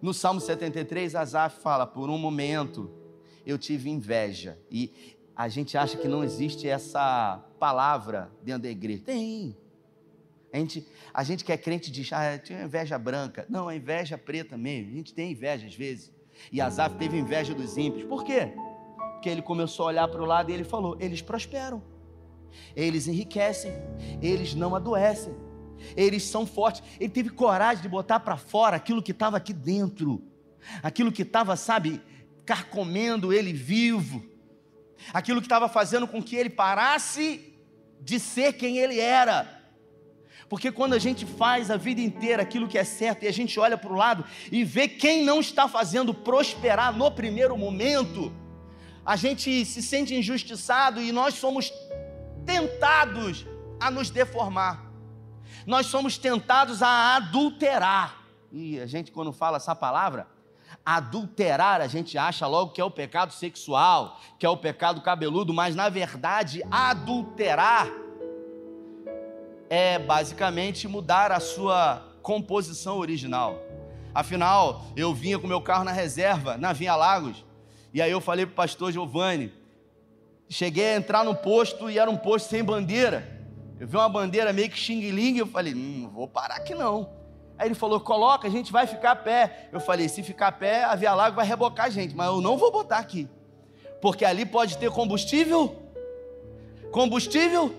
No 0.00 0.14
Salmo 0.14 0.40
73, 0.40 1.14
Asaf 1.14 1.60
fala: 1.60 1.86
Por 1.86 2.08
um 2.08 2.18
momento 2.18 2.90
eu 3.44 3.58
tive 3.58 3.90
inveja. 3.90 4.58
E 4.70 4.92
a 5.34 5.48
gente 5.48 5.76
acha 5.76 5.96
que 5.96 6.06
não 6.06 6.22
existe 6.22 6.68
essa 6.68 7.42
palavra 7.58 8.30
dentro 8.42 8.62
da 8.62 8.68
igreja. 8.68 9.02
Tem. 9.04 9.56
A 10.52 10.58
gente, 10.58 10.86
a 11.12 11.22
gente 11.22 11.44
que 11.44 11.52
é 11.52 11.56
crente 11.56 11.90
diz, 11.90 12.12
ah, 12.12 12.38
tinha 12.38 12.62
inveja 12.62 12.98
branca. 12.98 13.46
Não, 13.48 13.70
é 13.70 13.76
inveja 13.76 14.16
preta 14.16 14.56
mesmo. 14.56 14.92
A 14.92 14.96
gente 14.96 15.14
tem 15.14 15.32
inveja 15.32 15.66
às 15.66 15.74
vezes. 15.74 16.12
E 16.52 16.60
Asaf 16.60 16.96
teve 16.96 17.18
inveja 17.18 17.54
dos 17.54 17.76
ímpios. 17.76 18.04
Por 18.04 18.24
quê? 18.24 18.52
Porque 19.12 19.28
ele 19.28 19.42
começou 19.42 19.86
a 19.86 19.88
olhar 19.88 20.08
para 20.08 20.22
o 20.22 20.26
lado 20.26 20.50
e 20.50 20.54
ele 20.54 20.64
falou: 20.64 20.96
eles 21.00 21.20
prosperam, 21.20 21.82
eles 22.74 23.08
enriquecem, 23.08 23.72
eles 24.22 24.54
não 24.54 24.74
adoecem, 24.74 25.34
eles 25.96 26.24
são 26.24 26.46
fortes. 26.46 26.82
Ele 26.98 27.10
teve 27.10 27.30
coragem 27.30 27.82
de 27.82 27.88
botar 27.88 28.20
para 28.20 28.36
fora 28.36 28.76
aquilo 28.76 29.02
que 29.02 29.12
estava 29.12 29.36
aqui 29.36 29.52
dentro, 29.52 30.22
aquilo 30.82 31.12
que 31.12 31.22
estava, 31.22 31.56
sabe, 31.56 32.00
carcomendo 32.44 33.32
ele 33.32 33.52
vivo, 33.52 34.24
aquilo 35.12 35.40
que 35.40 35.46
estava 35.46 35.68
fazendo 35.68 36.06
com 36.06 36.22
que 36.22 36.36
ele 36.36 36.50
parasse 36.50 37.54
de 38.00 38.18
ser 38.18 38.54
quem 38.54 38.78
ele 38.78 38.98
era. 38.98 39.58
Porque 40.48 40.72
quando 40.72 40.94
a 40.94 40.98
gente 40.98 41.26
faz 41.26 41.70
a 41.70 41.76
vida 41.76 42.00
inteira 42.00 42.42
aquilo 42.42 42.66
que 42.66 42.78
é 42.78 42.84
certo 42.84 43.24
e 43.24 43.28
a 43.28 43.32
gente 43.32 43.60
olha 43.60 43.76
para 43.76 43.92
o 43.92 43.96
lado 43.96 44.24
e 44.50 44.64
vê 44.64 44.88
quem 44.88 45.22
não 45.22 45.40
está 45.40 45.68
fazendo 45.68 46.14
prosperar 46.14 46.96
no 46.96 47.10
primeiro 47.10 47.56
momento, 47.56 48.32
a 49.04 49.14
gente 49.14 49.64
se 49.64 49.82
sente 49.82 50.14
injustiçado 50.14 51.02
e 51.02 51.12
nós 51.12 51.34
somos 51.34 51.70
tentados 52.46 53.46
a 53.78 53.90
nos 53.90 54.08
deformar. 54.08 54.87
Nós 55.68 55.84
somos 55.84 56.16
tentados 56.16 56.82
a 56.82 57.16
adulterar. 57.16 58.22
E 58.50 58.80
a 58.80 58.86
gente, 58.86 59.12
quando 59.12 59.34
fala 59.34 59.58
essa 59.58 59.76
palavra, 59.76 60.26
adulterar, 60.82 61.82
a 61.82 61.86
gente 61.86 62.16
acha 62.16 62.46
logo 62.46 62.72
que 62.72 62.80
é 62.80 62.84
o 62.84 62.90
pecado 62.90 63.34
sexual, 63.34 64.18
que 64.38 64.46
é 64.46 64.48
o 64.48 64.56
pecado 64.56 65.02
cabeludo, 65.02 65.52
mas 65.52 65.76
na 65.76 65.90
verdade, 65.90 66.62
adulterar 66.70 67.86
é 69.68 69.98
basicamente 69.98 70.88
mudar 70.88 71.30
a 71.30 71.38
sua 71.38 72.02
composição 72.22 72.96
original. 72.96 73.60
Afinal, 74.14 74.86
eu 74.96 75.12
vinha 75.12 75.38
com 75.38 75.46
meu 75.46 75.60
carro 75.60 75.84
na 75.84 75.92
reserva, 75.92 76.56
na 76.56 76.72
Vinha 76.72 76.96
Lagos, 76.96 77.44
e 77.92 78.00
aí 78.00 78.10
eu 78.10 78.22
falei 78.22 78.46
para 78.46 78.52
o 78.54 78.56
pastor 78.56 78.90
Giovanni, 78.90 79.52
cheguei 80.48 80.94
a 80.94 80.96
entrar 80.96 81.22
no 81.22 81.34
posto 81.34 81.90
e 81.90 81.98
era 81.98 82.10
um 82.10 82.16
posto 82.16 82.48
sem 82.48 82.64
bandeira. 82.64 83.37
Eu 83.80 83.86
vi 83.86 83.96
uma 83.96 84.08
bandeira 84.08 84.52
meio 84.52 84.68
que 84.68 84.78
xing-ling, 84.78 85.38
eu 85.38 85.46
falei, 85.46 85.74
hum, 85.74 86.00
não 86.02 86.10
vou 86.10 86.26
parar 86.26 86.56
aqui 86.56 86.74
não. 86.74 87.10
Aí 87.56 87.68
ele 87.68 87.74
falou, 87.74 88.00
coloca, 88.00 88.46
a 88.46 88.50
gente 88.50 88.70
vai 88.72 88.86
ficar 88.86 89.12
a 89.12 89.16
pé. 89.16 89.68
Eu 89.72 89.80
falei, 89.80 90.08
se 90.08 90.22
ficar 90.22 90.48
a 90.48 90.52
pé, 90.52 90.84
a 90.84 90.94
Via 90.94 91.14
Lago 91.14 91.36
vai 91.36 91.46
rebocar 91.46 91.86
a 91.86 91.90
gente, 91.90 92.14
mas 92.14 92.28
eu 92.28 92.40
não 92.40 92.56
vou 92.56 92.70
botar 92.70 92.98
aqui. 92.98 93.28
Porque 94.00 94.24
ali 94.24 94.46
pode 94.46 94.78
ter 94.78 94.90
combustível, 94.90 95.76
combustível 96.92 97.74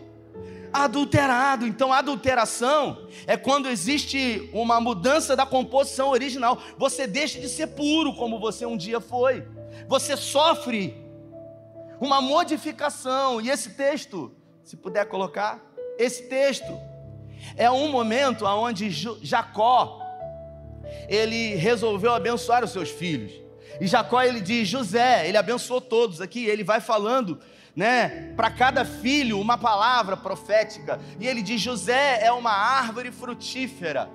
adulterado. 0.71 1.65
Então, 1.65 1.93
adulteração 1.93 3.07
é 3.25 3.37
quando 3.37 3.69
existe 3.69 4.49
uma 4.53 4.79
mudança 4.79 5.35
da 5.35 5.45
composição 5.45 6.09
original. 6.09 6.61
Você 6.77 7.07
deixa 7.07 7.39
de 7.39 7.47
ser 7.47 7.67
puro 7.67 8.13
como 8.15 8.39
você 8.39 8.65
um 8.65 8.77
dia 8.77 8.99
foi. 8.99 9.47
Você 9.87 10.15
sofre 10.17 10.95
uma 11.99 12.21
modificação. 12.21 13.41
E 13.41 13.49
esse 13.49 13.71
texto, 13.71 14.31
se 14.63 14.77
puder 14.77 15.05
colocar, 15.05 15.68
esse 15.99 16.23
texto 16.23 16.79
é 17.57 17.69
um 17.69 17.89
momento 17.89 18.45
onde 18.45 18.89
Jacó 18.89 20.01
ele 21.07 21.55
resolveu 21.55 22.13
abençoar 22.13 22.63
os 22.63 22.71
seus 22.71 22.89
filhos. 22.89 23.33
E 23.81 23.85
Jacó 23.85 24.21
ele 24.21 24.39
diz 24.39 24.67
José, 24.67 25.27
ele 25.27 25.37
abençoou 25.37 25.81
todos 25.81 26.21
aqui, 26.21 26.45
ele 26.45 26.63
vai 26.63 26.79
falando, 26.79 27.39
né, 27.75 28.33
para 28.35 28.49
cada 28.49 28.85
filho 28.85 29.39
uma 29.39 29.57
palavra 29.57 30.15
profética. 30.15 30.99
E 31.19 31.27
ele 31.27 31.41
diz 31.41 31.61
José 31.61 32.23
é 32.23 32.31
uma 32.31 32.51
árvore 32.51 33.11
frutífera 33.11 34.09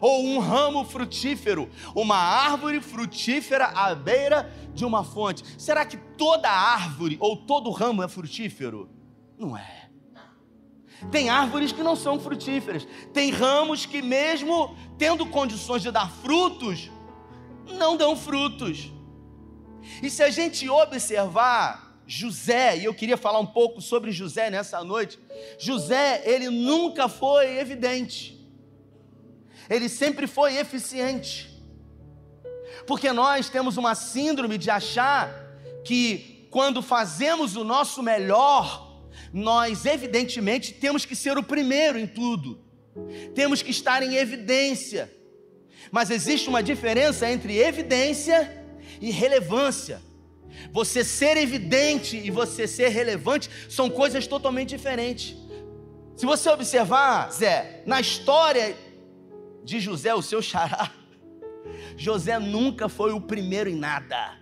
ou 0.00 0.24
um 0.24 0.38
ramo 0.38 0.84
frutífero, 0.84 1.68
uma 1.94 2.16
árvore 2.16 2.80
frutífera 2.80 3.66
à 3.66 3.94
beira 3.94 4.50
de 4.72 4.84
uma 4.84 5.04
fonte. 5.04 5.44
Será 5.58 5.84
que 5.84 5.96
toda 5.96 6.48
árvore 6.48 7.16
ou 7.20 7.36
todo 7.36 7.70
ramo 7.70 8.02
é 8.02 8.08
frutífero? 8.08 8.88
Não 9.36 9.56
é. 9.56 9.77
Tem 11.10 11.28
árvores 11.28 11.72
que 11.72 11.82
não 11.82 11.94
são 11.94 12.18
frutíferas. 12.18 12.86
Tem 13.12 13.30
ramos 13.30 13.86
que, 13.86 14.02
mesmo 14.02 14.76
tendo 14.98 15.24
condições 15.26 15.82
de 15.82 15.90
dar 15.90 16.10
frutos, 16.10 16.90
não 17.66 17.96
dão 17.96 18.16
frutos. 18.16 18.92
E 20.02 20.10
se 20.10 20.22
a 20.22 20.30
gente 20.30 20.68
observar 20.68 21.88
José, 22.06 22.78
e 22.78 22.84
eu 22.84 22.94
queria 22.94 23.16
falar 23.16 23.38
um 23.38 23.46
pouco 23.46 23.80
sobre 23.80 24.10
José 24.10 24.50
nessa 24.50 24.82
noite, 24.82 25.18
José, 25.58 26.22
ele 26.24 26.48
nunca 26.48 27.08
foi 27.08 27.58
evidente, 27.58 28.38
ele 29.68 29.88
sempre 29.88 30.26
foi 30.26 30.56
eficiente, 30.56 31.50
porque 32.86 33.12
nós 33.12 33.50
temos 33.50 33.76
uma 33.76 33.94
síndrome 33.94 34.56
de 34.56 34.70
achar 34.70 35.30
que 35.84 36.48
quando 36.50 36.80
fazemos 36.80 37.56
o 37.56 37.64
nosso 37.64 38.02
melhor, 38.02 38.87
nós 39.32 39.84
evidentemente 39.84 40.72
temos 40.72 41.04
que 41.04 41.16
ser 41.16 41.36
o 41.38 41.42
primeiro 41.42 41.98
em 41.98 42.06
tudo, 42.06 42.60
temos 43.34 43.62
que 43.62 43.70
estar 43.70 44.02
em 44.02 44.16
evidência, 44.16 45.10
mas 45.90 46.10
existe 46.10 46.48
uma 46.48 46.62
diferença 46.62 47.30
entre 47.30 47.58
evidência 47.58 48.64
e 49.00 49.10
relevância. 49.10 50.00
Você 50.72 51.04
ser 51.04 51.36
evidente 51.36 52.16
e 52.16 52.30
você 52.30 52.66
ser 52.66 52.88
relevante 52.88 53.48
são 53.68 53.88
coisas 53.88 54.26
totalmente 54.26 54.70
diferentes. 54.70 55.36
Se 56.16 56.26
você 56.26 56.50
observar, 56.50 57.30
Zé, 57.30 57.82
na 57.86 58.00
história 58.00 58.76
de 59.62 59.78
José, 59.78 60.14
o 60.14 60.22
seu 60.22 60.42
xará, 60.42 60.92
José 61.96 62.38
nunca 62.38 62.88
foi 62.88 63.12
o 63.12 63.20
primeiro 63.20 63.70
em 63.70 63.76
nada, 63.76 64.36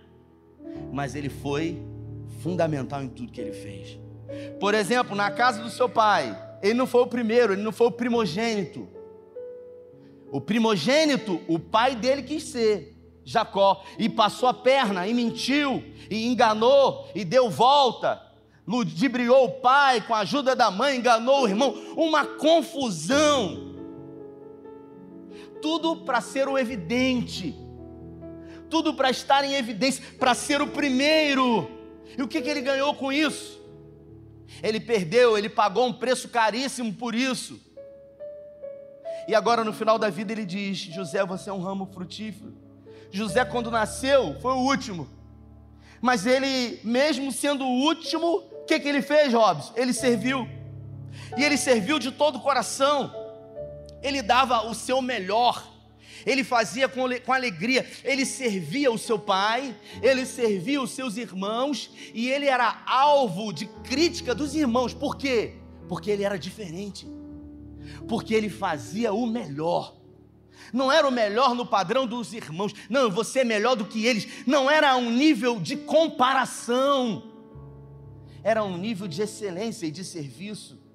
mas 0.91 1.13
ele 1.13 1.29
foi 1.29 1.77
fundamental 2.41 3.03
em 3.03 3.09
tudo 3.09 3.31
que 3.31 3.39
ele 3.39 3.53
fez. 3.53 3.99
Por 4.59 4.73
exemplo, 4.73 5.15
na 5.15 5.31
casa 5.31 5.61
do 5.61 5.69
seu 5.69 5.87
pai, 5.87 6.37
ele 6.61 6.73
não 6.73 6.87
foi 6.87 7.01
o 7.01 7.07
primeiro, 7.07 7.53
ele 7.53 7.61
não 7.61 7.71
foi 7.71 7.87
o 7.87 7.91
primogênito. 7.91 8.87
O 10.31 10.41
primogênito, 10.41 11.41
o 11.47 11.57
pai 11.57 11.95
dele 11.95 12.21
quis 12.21 12.43
ser, 12.43 12.95
Jacó, 13.23 13.83
e 13.97 14.09
passou 14.09 14.49
a 14.49 14.53
perna, 14.53 15.07
e 15.07 15.13
mentiu, 15.13 15.83
e 16.09 16.27
enganou, 16.27 17.09
e 17.15 17.23
deu 17.23 17.49
volta, 17.49 18.21
ludibriou 18.67 19.45
o 19.45 19.51
pai 19.61 20.01
com 20.01 20.13
a 20.13 20.19
ajuda 20.19 20.55
da 20.55 20.69
mãe, 20.69 20.97
enganou 20.97 21.43
o 21.43 21.47
irmão, 21.47 21.73
uma 21.95 22.25
confusão. 22.25 23.65
Tudo 25.61 25.97
para 25.97 26.21
ser 26.21 26.47
o 26.47 26.57
evidente, 26.57 27.55
tudo 28.69 28.93
para 28.93 29.09
estar 29.09 29.43
em 29.43 29.55
evidência, 29.55 30.03
para 30.19 30.35
ser 30.35 30.61
o 30.61 30.67
primeiro. 30.67 31.69
E 32.17 32.21
o 32.21 32.27
que, 32.27 32.41
que 32.41 32.49
ele 32.49 32.61
ganhou 32.61 32.93
com 32.93 33.11
isso? 33.11 33.57
Ele 34.63 34.79
perdeu, 34.79 35.37
ele 35.37 35.49
pagou 35.49 35.87
um 35.87 35.93
preço 35.93 36.29
caríssimo 36.29 36.93
por 36.93 37.13
isso. 37.13 37.59
E 39.27 39.35
agora 39.35 39.63
no 39.63 39.73
final 39.73 39.99
da 39.99 40.09
vida 40.09 40.31
ele 40.31 40.45
diz: 40.45 40.77
José, 40.77 41.25
você 41.25 41.49
é 41.49 41.53
um 41.53 41.61
ramo 41.61 41.85
frutífero. 41.93 42.53
José, 43.11 43.43
quando 43.45 43.71
nasceu, 43.71 44.39
foi 44.39 44.53
o 44.53 44.59
último. 44.59 45.09
Mas 46.01 46.25
ele, 46.25 46.79
mesmo 46.83 47.31
sendo 47.31 47.65
o 47.65 47.85
último, 47.85 48.27
o 48.27 48.65
que, 48.65 48.79
que 48.79 48.87
ele 48.87 49.01
fez, 49.01 49.33
Robson? 49.33 49.73
Ele 49.75 49.93
serviu. 49.93 50.47
E 51.37 51.43
ele 51.43 51.57
serviu 51.57 51.99
de 51.99 52.11
todo 52.11 52.37
o 52.37 52.41
coração. 52.41 53.13
Ele 54.01 54.21
dava 54.21 54.67
o 54.67 54.75
seu 54.75 55.01
melhor 55.01 55.76
ele 56.25 56.43
fazia 56.43 56.87
com, 56.87 57.03
com 57.25 57.33
alegria, 57.33 57.85
ele 58.03 58.25
servia 58.25 58.91
o 58.91 58.97
seu 58.97 59.17
pai, 59.17 59.75
ele 60.01 60.25
servia 60.25 60.81
os 60.81 60.91
seus 60.91 61.17
irmãos, 61.17 61.91
e 62.13 62.29
ele 62.29 62.45
era 62.45 62.83
alvo 62.85 63.51
de 63.51 63.65
crítica 63.83 64.33
dos 64.33 64.55
irmãos, 64.55 64.93
por 64.93 65.17
quê? 65.17 65.53
Porque 65.87 66.09
ele 66.11 66.23
era 66.23 66.37
diferente, 66.37 67.07
porque 68.07 68.33
ele 68.33 68.49
fazia 68.49 69.13
o 69.13 69.25
melhor. 69.25 69.95
Não 70.73 70.91
era 70.91 71.07
o 71.07 71.11
melhor 71.11 71.55
no 71.55 71.65
padrão 71.65 72.05
dos 72.05 72.33
irmãos, 72.33 72.73
não, 72.89 73.09
você 73.09 73.39
é 73.39 73.43
melhor 73.45 73.75
do 73.75 73.85
que 73.85 74.05
eles, 74.05 74.27
não 74.45 74.69
era 74.69 74.95
um 74.97 75.11
nível 75.11 75.59
de 75.59 75.77
comparação, 75.77 77.31
era 78.43 78.63
um 78.63 78.77
nível 78.77 79.07
de 79.07 79.21
excelência 79.21 79.85
e 79.85 79.91
de 79.91 80.03
serviço. 80.03 80.86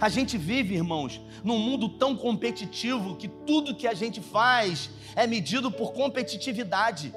A 0.00 0.08
gente 0.08 0.38
vive, 0.38 0.74
irmãos, 0.74 1.20
num 1.42 1.58
mundo 1.58 1.88
tão 1.88 2.16
competitivo 2.16 3.16
que 3.16 3.28
tudo 3.28 3.74
que 3.74 3.86
a 3.86 3.94
gente 3.94 4.20
faz 4.20 4.90
é 5.14 5.26
medido 5.26 5.70
por 5.70 5.92
competitividade. 5.92 7.12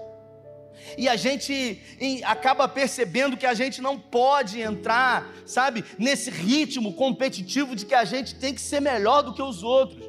E 0.98 1.08
a 1.08 1.16
gente 1.16 1.82
acaba 2.24 2.68
percebendo 2.68 3.38
que 3.38 3.46
a 3.46 3.54
gente 3.54 3.82
não 3.82 3.98
pode 3.98 4.60
entrar, 4.62 5.34
sabe, 5.46 5.84
nesse 5.98 6.30
ritmo 6.30 6.94
competitivo 6.94 7.76
de 7.76 7.86
que 7.86 7.96
a 7.96 8.06
gente 8.06 8.36
tem 8.36 8.54
que 8.54 8.62
ser 8.62 8.80
melhor 8.80 9.22
do 9.24 9.34
que 9.34 9.42
os 9.42 9.64
outros. 9.64 10.06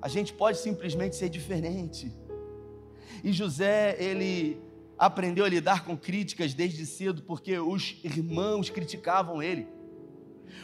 A 0.00 0.08
gente 0.08 0.32
pode 0.32 0.58
simplesmente 0.58 1.16
ser 1.16 1.28
diferente. 1.28 2.12
E 3.24 3.32
José, 3.32 3.96
ele 3.98 4.60
aprendeu 4.98 5.44
a 5.44 5.48
lidar 5.48 5.84
com 5.84 5.96
críticas 5.96 6.54
desde 6.54 6.86
cedo, 6.86 7.22
porque 7.22 7.58
os 7.58 7.96
irmãos 8.04 8.70
criticavam 8.70 9.42
ele 9.42 9.66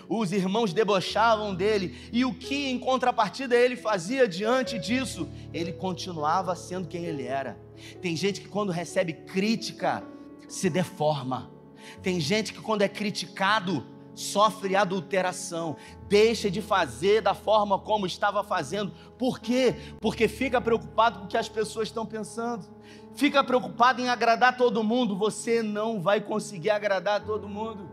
os 0.08 0.32
irmãos 0.32 0.72
debochavam 0.72 1.54
dele, 1.54 1.96
e 2.12 2.24
o 2.24 2.34
que 2.34 2.70
em 2.70 2.78
contrapartida 2.78 3.56
ele 3.56 3.76
fazia 3.76 4.28
diante 4.28 4.78
disso? 4.78 5.28
Ele 5.52 5.72
continuava 5.72 6.54
sendo 6.54 6.88
quem 6.88 7.04
ele 7.04 7.24
era. 7.24 7.58
Tem 8.00 8.16
gente 8.16 8.40
que 8.40 8.48
quando 8.48 8.72
recebe 8.72 9.12
crítica 9.12 10.02
se 10.48 10.68
deforma, 10.68 11.50
tem 12.02 12.20
gente 12.20 12.52
que 12.52 12.60
quando 12.60 12.82
é 12.82 12.88
criticado 12.88 13.86
sofre 14.14 14.76
adulteração, 14.76 15.76
deixa 16.08 16.50
de 16.50 16.60
fazer 16.60 17.22
da 17.22 17.34
forma 17.34 17.78
como 17.78 18.06
estava 18.06 18.44
fazendo. 18.44 18.92
Por 19.18 19.40
quê? 19.40 19.74
Porque 20.00 20.28
fica 20.28 20.60
preocupado 20.60 21.20
com 21.20 21.24
o 21.24 21.28
que 21.28 21.36
as 21.36 21.48
pessoas 21.48 21.88
estão 21.88 22.04
pensando. 22.04 22.66
Fica 23.14 23.42
preocupado 23.42 24.00
em 24.00 24.08
agradar 24.08 24.56
todo 24.56 24.82
mundo, 24.84 25.16
você 25.16 25.62
não 25.62 26.00
vai 26.00 26.20
conseguir 26.20 26.70
agradar 26.70 27.24
todo 27.24 27.48
mundo 27.48 27.88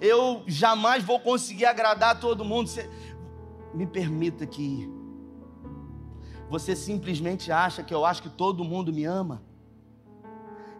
eu 0.00 0.42
jamais 0.46 1.02
vou 1.02 1.20
conseguir 1.20 1.66
agradar 1.66 2.20
todo 2.20 2.44
mundo. 2.44 2.68
Você... 2.68 2.90
Me 3.74 3.86
permita 3.86 4.46
que 4.46 4.90
você 6.48 6.74
simplesmente 6.74 7.52
acha 7.52 7.82
que 7.82 7.92
eu 7.92 8.04
acho 8.04 8.22
que 8.22 8.30
todo 8.30 8.64
mundo 8.64 8.92
me 8.92 9.04
ama, 9.04 9.42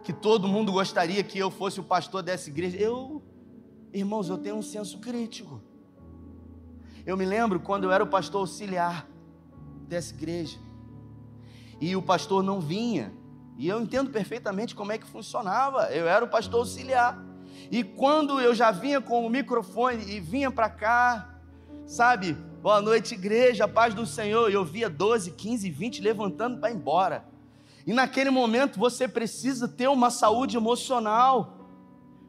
que 0.03 0.13
todo 0.13 0.47
mundo 0.47 0.71
gostaria 0.71 1.23
que 1.23 1.37
eu 1.37 1.51
fosse 1.51 1.79
o 1.79 1.83
pastor 1.83 2.23
dessa 2.23 2.49
igreja. 2.49 2.77
Eu, 2.77 3.21
irmãos, 3.93 4.29
eu 4.29 4.37
tenho 4.37 4.55
um 4.55 4.61
senso 4.61 4.99
crítico. 4.99 5.61
Eu 7.05 7.15
me 7.15 7.25
lembro 7.25 7.59
quando 7.59 7.83
eu 7.83 7.91
era 7.91 8.03
o 8.03 8.07
pastor 8.07 8.41
auxiliar 8.41 9.07
dessa 9.87 10.13
igreja 10.13 10.57
e 11.79 11.95
o 11.95 12.01
pastor 12.01 12.41
não 12.41 12.59
vinha. 12.59 13.13
E 13.57 13.67
eu 13.67 13.81
entendo 13.81 14.11
perfeitamente 14.11 14.75
como 14.75 14.91
é 14.91 14.97
que 14.97 15.07
funcionava. 15.07 15.91
Eu 15.91 16.07
era 16.07 16.23
o 16.23 16.27
pastor 16.27 16.59
auxiliar. 16.59 17.17
E 17.71 17.83
quando 17.83 18.39
eu 18.39 18.53
já 18.55 18.71
vinha 18.71 19.01
com 19.01 19.25
o 19.25 19.29
microfone 19.29 20.03
e 20.09 20.19
vinha 20.19 20.51
para 20.51 20.69
cá, 20.69 21.35
sabe, 21.85 22.37
Boa 22.67 22.81
noite, 22.81 23.13
igreja, 23.13 23.65
paz 23.65 23.93
do 23.93 24.05
Senhor. 24.05 24.49
E 24.49 24.53
eu 24.53 24.65
via 24.65 24.89
12, 24.89 25.31
15, 25.31 25.69
20 25.69 26.01
levantando 26.01 26.59
para 26.59 26.69
ir 26.69 26.75
embora. 26.75 27.23
E 27.85 27.93
naquele 27.93 28.29
momento 28.29 28.77
você 28.77 29.07
precisa 29.07 29.69
ter 29.69 29.87
uma 29.87 30.09
saúde 30.09 30.57
emocional 30.57 31.65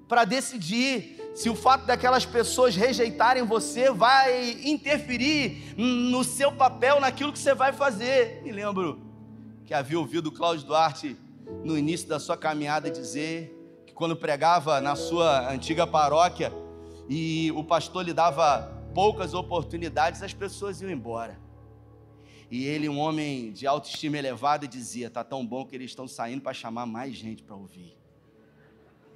para 0.07 0.25
decidir 0.25 1.33
se 1.35 1.51
o 1.51 1.57
fato 1.57 1.87
daquelas 1.87 2.25
pessoas 2.25 2.77
rejeitarem 2.77 3.43
você 3.43 3.91
vai 3.91 4.61
interferir 4.63 5.75
no 5.77 6.23
seu 6.23 6.53
papel, 6.53 7.01
naquilo 7.01 7.33
que 7.33 7.39
você 7.41 7.53
vai 7.53 7.73
fazer. 7.73 8.41
Me 8.45 8.53
lembro 8.53 9.01
que 9.65 9.75
havia 9.75 9.99
ouvido 9.99 10.31
Cláudio 10.31 10.67
Duarte 10.67 11.17
no 11.65 11.77
início 11.77 12.07
da 12.07 12.21
sua 12.21 12.37
caminhada 12.37 12.89
dizer 12.91 13.58
quando 13.99 14.15
pregava 14.15 14.81
na 14.81 14.95
sua 14.95 15.53
antiga 15.53 15.85
paróquia 15.85 16.53
e 17.09 17.51
o 17.51 17.65
pastor 17.65 18.05
lhe 18.05 18.13
dava 18.13 18.73
poucas 18.95 19.35
oportunidades, 19.35 20.23
as 20.23 20.33
pessoas 20.33 20.81
iam 20.81 20.89
embora. 20.89 21.37
E 22.49 22.65
ele, 22.65 22.89
um 22.89 22.97
homem 22.97 23.51
de 23.53 23.67
autoestima 23.67 24.17
elevada, 24.17 24.69
dizia: 24.69 25.11
"Tá 25.11 25.25
tão 25.25 25.45
bom 25.45 25.67
que 25.67 25.75
eles 25.75 25.91
estão 25.91 26.07
saindo 26.07 26.41
para 26.41 26.55
chamar 26.55 26.87
mais 26.87 27.17
gente 27.17 27.43
para 27.43 27.57
ouvir". 27.57 27.99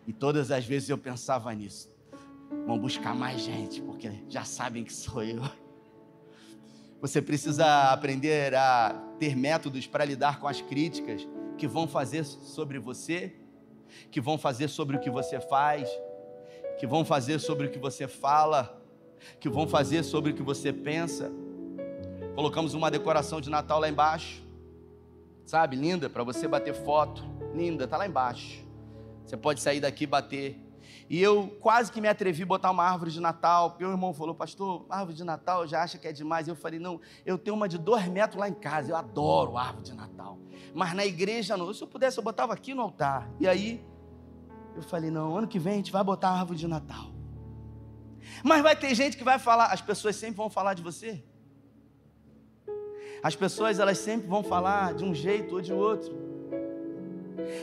E 0.05 0.13
todas 0.13 0.51
as 0.51 0.67
vezes 0.67 0.89
eu 0.89 0.99
pensava 0.99 1.55
nisso. 1.55 1.89
Vão 2.67 2.77
buscar 2.77 3.15
mais 3.15 3.41
gente, 3.41 3.81
porque 3.81 4.11
já 4.29 4.45
sabem 4.45 4.83
que 4.83 4.93
sou 4.93 5.23
eu. 5.23 5.43
Você 7.01 7.23
precisa 7.23 7.93
aprender 7.93 8.53
a 8.57 9.01
ter 9.21 9.37
métodos 9.37 9.87
para 9.87 10.05
lidar 10.05 10.41
com 10.41 10.49
as 10.49 10.61
críticas 10.61 11.27
que 11.57 11.69
vão 11.69 11.87
fazer 11.87 12.25
sobre 12.25 12.81
você, 12.81 13.42
que 14.11 14.21
vão 14.21 14.39
fazer 14.39 14.69
sobre 14.69 14.97
o 14.97 15.01
que 15.01 15.11
você 15.11 15.41
faz, 15.41 15.89
que 16.79 16.87
vão 16.87 17.05
fazer 17.05 17.39
sobre 17.39 17.67
o 17.67 17.71
que 17.71 17.79
você 17.79 18.09
fala, 18.09 18.81
que 19.39 19.49
vão 19.49 19.67
fazer 19.69 20.03
sobre 20.03 20.33
o 20.33 20.35
que 20.35 20.43
você 20.43 20.73
pensa. 20.73 21.31
Colocamos 22.35 22.75
uma 22.75 22.91
decoração 22.91 23.41
de 23.41 23.51
Natal 23.51 23.79
lá 23.79 23.89
embaixo, 23.89 24.43
sabe, 25.45 25.77
linda, 25.77 26.09
para 26.09 26.25
você 26.25 26.49
bater 26.49 26.75
foto, 26.75 27.23
linda, 27.55 27.87
tá 27.87 27.97
lá 27.97 28.07
embaixo. 28.07 28.65
Você 29.25 29.37
pode 29.37 29.61
sair 29.61 29.81
daqui 29.81 30.05
e 30.05 30.07
bater. 30.07 30.59
E 31.13 31.21
eu 31.21 31.55
quase 31.61 31.93
que 31.93 32.01
me 32.01 32.09
atrevi 32.09 32.43
a 32.43 32.47
botar 32.47 32.71
uma 32.71 32.85
árvore 32.85 33.11
de 33.11 33.21
Natal, 33.21 33.77
o 33.79 33.83
irmão 33.83 34.15
falou, 34.15 34.35
pastor, 34.35 34.87
árvore 34.89 35.15
de 35.15 35.23
Natal 35.23 35.67
já 35.67 35.83
acha 35.83 35.99
que 35.99 36.09
é 36.09 36.13
demais. 36.13 36.49
Eu 36.49 36.57
falei, 36.57 36.81
não, 36.81 37.03
eu 37.27 37.37
tenho 37.37 37.55
uma 37.55 37.69
de 37.69 37.77
dois 37.77 38.09
metros 38.09 38.41
lá 38.41 38.49
em 38.49 38.55
casa, 38.55 38.93
eu 38.93 38.97
adoro 38.97 39.59
árvore 39.59 39.85
de 39.85 39.93
Natal. 39.93 40.39
Mas 40.73 40.95
na 40.95 41.05
igreja 41.05 41.55
não. 41.55 41.71
Se 41.75 41.83
eu 41.83 41.87
pudesse, 41.87 42.17
eu 42.17 42.25
botava 42.25 42.55
aqui 42.55 42.73
no 42.73 42.81
altar. 42.81 43.29
E 43.39 43.47
aí, 43.47 43.85
eu 44.75 44.83
falei, 44.83 45.11
não, 45.11 45.37
ano 45.37 45.47
que 45.47 45.59
vem 45.59 45.75
a 45.75 45.77
gente 45.77 45.93
vai 45.93 46.03
botar 46.03 46.31
árvore 46.31 46.59
de 46.59 46.67
Natal. 46.67 47.11
Mas 48.43 48.63
vai 48.63 48.75
ter 48.75 48.95
gente 48.95 49.15
que 49.15 49.23
vai 49.23 49.39
falar, 49.39 49.67
as 49.67 49.83
pessoas 49.83 50.17
sempre 50.17 50.37
vão 50.37 50.49
falar 50.49 50.73
de 50.73 50.81
você. 50.81 51.23
As 53.23 53.37
pessoas, 53.37 53.79
elas 53.79 53.99
sempre 53.99 54.27
vão 54.27 54.43
falar 54.43 54.95
de 54.95 55.05
um 55.05 55.15
jeito 55.15 55.57
ou 55.57 55.61
de 55.61 55.75
outro 55.75 56.32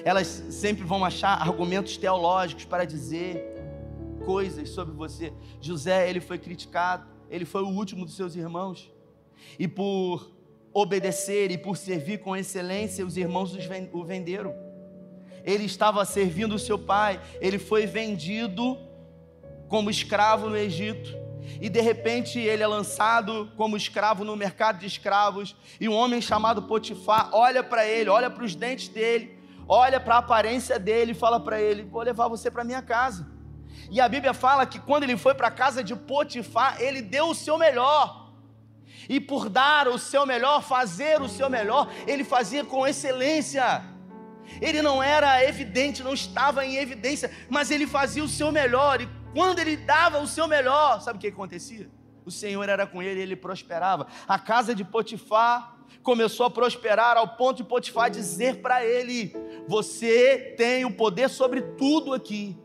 elas 0.03 0.27
sempre 0.27 0.83
vão 0.83 1.03
achar 1.03 1.41
argumentos 1.41 1.97
teológicos 1.97 2.65
para 2.65 2.85
dizer 2.85 3.59
coisas 4.25 4.69
sobre 4.69 4.93
você. 4.93 5.33
José, 5.59 6.09
ele 6.09 6.19
foi 6.19 6.37
criticado, 6.37 7.07
ele 7.29 7.45
foi 7.45 7.63
o 7.63 7.69
último 7.69 8.05
dos 8.05 8.15
seus 8.15 8.35
irmãos, 8.35 8.91
e 9.57 9.67
por 9.67 10.31
obedecer 10.73 11.51
e 11.51 11.57
por 11.57 11.77
servir 11.77 12.19
com 12.19 12.35
excelência, 12.35 13.05
os 13.05 13.17
irmãos 13.17 13.57
o 13.91 14.05
venderam. 14.05 14.53
Ele 15.43 15.65
estava 15.65 16.03
servindo 16.05 16.55
o 16.55 16.59
seu 16.59 16.77
pai, 16.77 17.19
ele 17.41 17.57
foi 17.57 17.85
vendido 17.85 18.77
como 19.67 19.89
escravo 19.89 20.49
no 20.49 20.57
Egito. 20.57 21.17
E 21.59 21.69
de 21.69 21.81
repente 21.81 22.37
ele 22.37 22.61
é 22.61 22.67
lançado 22.67 23.51
como 23.57 23.75
escravo 23.75 24.23
no 24.23 24.35
mercado 24.35 24.79
de 24.79 24.85
escravos. 24.85 25.55
E 25.79 25.89
um 25.89 25.93
homem 25.93 26.21
chamado 26.21 26.63
Potifar 26.63 27.29
olha 27.33 27.63
para 27.63 27.87
ele, 27.87 28.09
olha 28.09 28.29
para 28.29 28.43
os 28.43 28.53
dentes 28.53 28.89
dele 28.89 29.38
olha 29.69 29.99
para 29.99 30.15
a 30.15 30.17
aparência 30.17 30.79
dele 30.79 31.11
e 31.11 31.15
fala 31.15 31.39
para 31.39 31.61
ele: 31.61 31.83
Vou 31.83 32.01
levar 32.01 32.27
você 32.27 32.49
para 32.49 32.63
minha 32.63 32.81
casa. 32.81 33.27
E 33.91 34.01
a 34.01 34.09
Bíblia 34.09 34.33
fala 34.33 34.65
que 34.65 34.79
quando 34.79 35.03
ele 35.03 35.15
foi 35.15 35.33
para 35.35 35.47
a 35.47 35.51
casa 35.51 35.83
de 35.83 35.95
Potifar, 35.95 36.81
ele 36.81 37.01
deu 37.01 37.27
o 37.29 37.35
seu 37.35 37.57
melhor. 37.57 38.33
E 39.07 39.19
por 39.19 39.49
dar 39.49 39.87
o 39.87 39.97
seu 39.97 40.25
melhor, 40.25 40.61
fazer 40.61 41.21
o 41.21 41.29
seu 41.29 41.49
melhor, 41.49 41.89
ele 42.05 42.23
fazia 42.23 42.65
com 42.65 42.85
excelência. 42.85 43.83
Ele 44.61 44.81
não 44.81 45.01
era 45.01 45.43
evidente, 45.43 46.03
não 46.03 46.13
estava 46.13 46.65
em 46.65 46.75
evidência, 46.75 47.31
mas 47.49 47.71
ele 47.71 47.87
fazia 47.87 48.23
o 48.23 48.27
seu 48.27 48.51
melhor. 48.51 49.01
E 49.01 49.09
quando 49.33 49.59
ele 49.59 49.77
dava 49.77 50.19
o 50.19 50.27
seu 50.27 50.47
melhor, 50.47 51.01
sabe 51.01 51.17
o 51.17 51.21
que 51.21 51.27
acontecia? 51.27 51.89
O 52.25 52.31
Senhor 52.31 52.67
era 52.67 52.85
com 52.85 53.01
ele 53.01 53.19
e 53.19 53.23
ele 53.23 53.35
prosperava. 53.35 54.07
A 54.27 54.37
casa 54.37 54.75
de 54.75 54.83
Potifar 54.83 55.78
começou 56.03 56.45
a 56.45 56.49
prosperar 56.49 57.17
ao 57.17 57.27
ponto 57.29 57.57
de 57.57 57.63
Potifar 57.63 58.09
dizer 58.09 58.61
para 58.61 58.85
ele: 58.85 59.33
Você 59.67 60.53
tem 60.57 60.85
o 60.85 60.93
poder 60.93 61.29
sobre 61.29 61.61
tudo 61.61 62.13
aqui, 62.13 62.57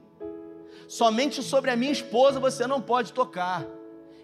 somente 0.89 1.43
sobre 1.43 1.71
a 1.71 1.77
minha 1.77 1.93
esposa 1.93 2.41
você 2.41 2.67
não 2.67 2.81
pode 2.81 3.13
tocar. 3.13 3.67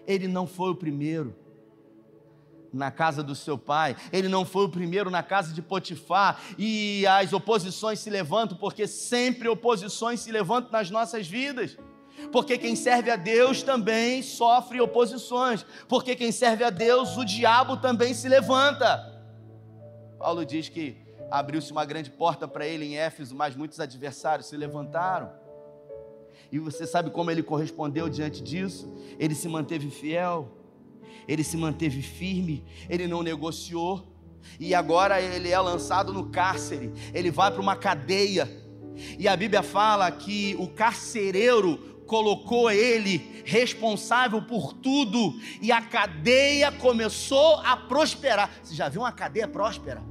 Ele 0.07 0.27
não 0.27 0.47
foi 0.47 0.71
o 0.71 0.75
primeiro 0.75 1.35
na 2.73 2.89
casa 2.89 3.21
do 3.21 3.35
seu 3.35 3.57
pai, 3.57 3.95
ele 4.13 4.29
não 4.29 4.45
foi 4.45 4.65
o 4.65 4.69
primeiro 4.69 5.09
na 5.09 5.21
casa 5.21 5.53
de 5.53 5.61
Potifar, 5.61 6.39
e 6.57 7.05
as 7.05 7.33
oposições 7.33 7.99
se 7.99 8.09
levantam, 8.09 8.57
porque 8.57 8.87
sempre 8.87 9.47
oposições 9.49 10.21
se 10.21 10.31
levantam 10.31 10.71
nas 10.71 10.89
nossas 10.89 11.27
vidas. 11.27 11.77
Porque 12.31 12.57
quem 12.57 12.75
serve 12.75 13.09
a 13.09 13.15
Deus 13.15 13.63
também 13.63 14.21
sofre 14.21 14.79
oposições. 14.81 15.65
Porque 15.87 16.15
quem 16.15 16.31
serve 16.31 16.63
a 16.63 16.69
Deus, 16.69 17.17
o 17.17 17.25
diabo 17.25 17.77
também 17.77 18.13
se 18.13 18.27
levanta. 18.27 19.09
Paulo 20.19 20.45
diz 20.45 20.69
que 20.69 20.97
abriu-se 21.31 21.71
uma 21.71 21.85
grande 21.85 22.11
porta 22.11 22.47
para 22.47 22.67
ele 22.67 22.85
em 22.85 22.97
Éfeso, 22.97 23.35
mas 23.35 23.55
muitos 23.55 23.79
adversários 23.79 24.47
se 24.47 24.57
levantaram. 24.57 25.31
E 26.51 26.59
você 26.59 26.85
sabe 26.85 27.09
como 27.09 27.31
ele 27.31 27.41
correspondeu 27.41 28.09
diante 28.09 28.43
disso? 28.43 28.93
Ele 29.17 29.33
se 29.33 29.47
manteve 29.47 29.89
fiel, 29.89 30.49
ele 31.27 31.43
se 31.43 31.55
manteve 31.55 32.01
firme, 32.01 32.65
ele 32.89 33.07
não 33.07 33.23
negociou. 33.23 34.07
E 34.59 34.75
agora 34.75 35.21
ele 35.21 35.49
é 35.49 35.59
lançado 35.59 36.11
no 36.11 36.29
cárcere, 36.29 36.91
ele 37.13 37.31
vai 37.31 37.51
para 37.51 37.61
uma 37.61 37.75
cadeia. 37.75 38.49
E 39.17 39.27
a 39.27 39.35
Bíblia 39.35 39.63
fala 39.63 40.11
que 40.11 40.55
o 40.59 40.67
carcereiro 40.67 41.90
colocou 42.11 42.69
ele 42.69 43.41
responsável 43.45 44.41
por 44.41 44.73
tudo 44.73 45.33
e 45.61 45.71
a 45.71 45.81
cadeia 45.81 46.69
começou 46.69 47.55
a 47.59 47.77
prosperar. 47.77 48.51
Você 48.61 48.75
já 48.75 48.89
viu 48.89 49.03
uma 49.03 49.13
cadeia 49.13 49.47
próspera? 49.47 50.03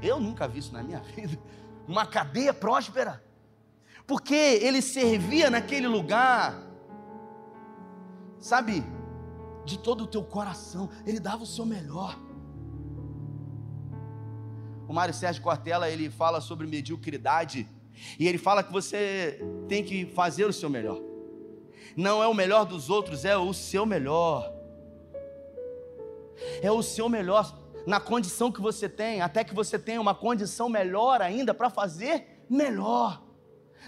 Eu 0.00 0.20
nunca 0.20 0.46
vi 0.46 0.60
isso 0.60 0.72
na 0.72 0.84
minha 0.84 1.00
vida. 1.16 1.36
Uma 1.88 2.06
cadeia 2.06 2.54
próspera. 2.54 3.20
Porque 4.06 4.36
ele 4.36 4.80
servia 4.80 5.50
naquele 5.50 5.88
lugar, 5.88 6.62
sabe, 8.38 8.84
de 9.64 9.76
todo 9.76 10.04
o 10.04 10.06
teu 10.06 10.22
coração, 10.22 10.88
ele 11.04 11.18
dava 11.18 11.42
o 11.42 11.46
seu 11.46 11.66
melhor. 11.66 12.16
O 14.86 14.92
Mário 14.92 15.12
Sérgio 15.12 15.42
Cortella, 15.42 15.90
ele 15.90 16.08
fala 16.08 16.40
sobre 16.40 16.68
mediocridade 16.68 17.68
e 18.18 18.26
ele 18.26 18.38
fala 18.38 18.62
que 18.62 18.72
você 18.72 19.40
tem 19.68 19.84
que 19.84 20.06
fazer 20.06 20.44
o 20.44 20.52
seu 20.52 20.68
melhor. 20.68 21.00
Não 21.96 22.22
é 22.22 22.26
o 22.26 22.34
melhor 22.34 22.64
dos 22.64 22.90
outros, 22.90 23.24
é 23.24 23.36
o 23.36 23.52
seu 23.52 23.86
melhor. 23.86 24.52
É 26.62 26.70
o 26.70 26.82
seu 26.82 27.08
melhor 27.08 27.56
na 27.86 28.00
condição 28.00 28.50
que 28.50 28.60
você 28.60 28.88
tem, 28.88 29.20
até 29.20 29.44
que 29.44 29.54
você 29.54 29.78
tenha 29.78 30.00
uma 30.00 30.14
condição 30.14 30.68
melhor 30.68 31.20
ainda 31.20 31.52
para 31.52 31.70
fazer 31.70 32.42
melhor. 32.48 33.22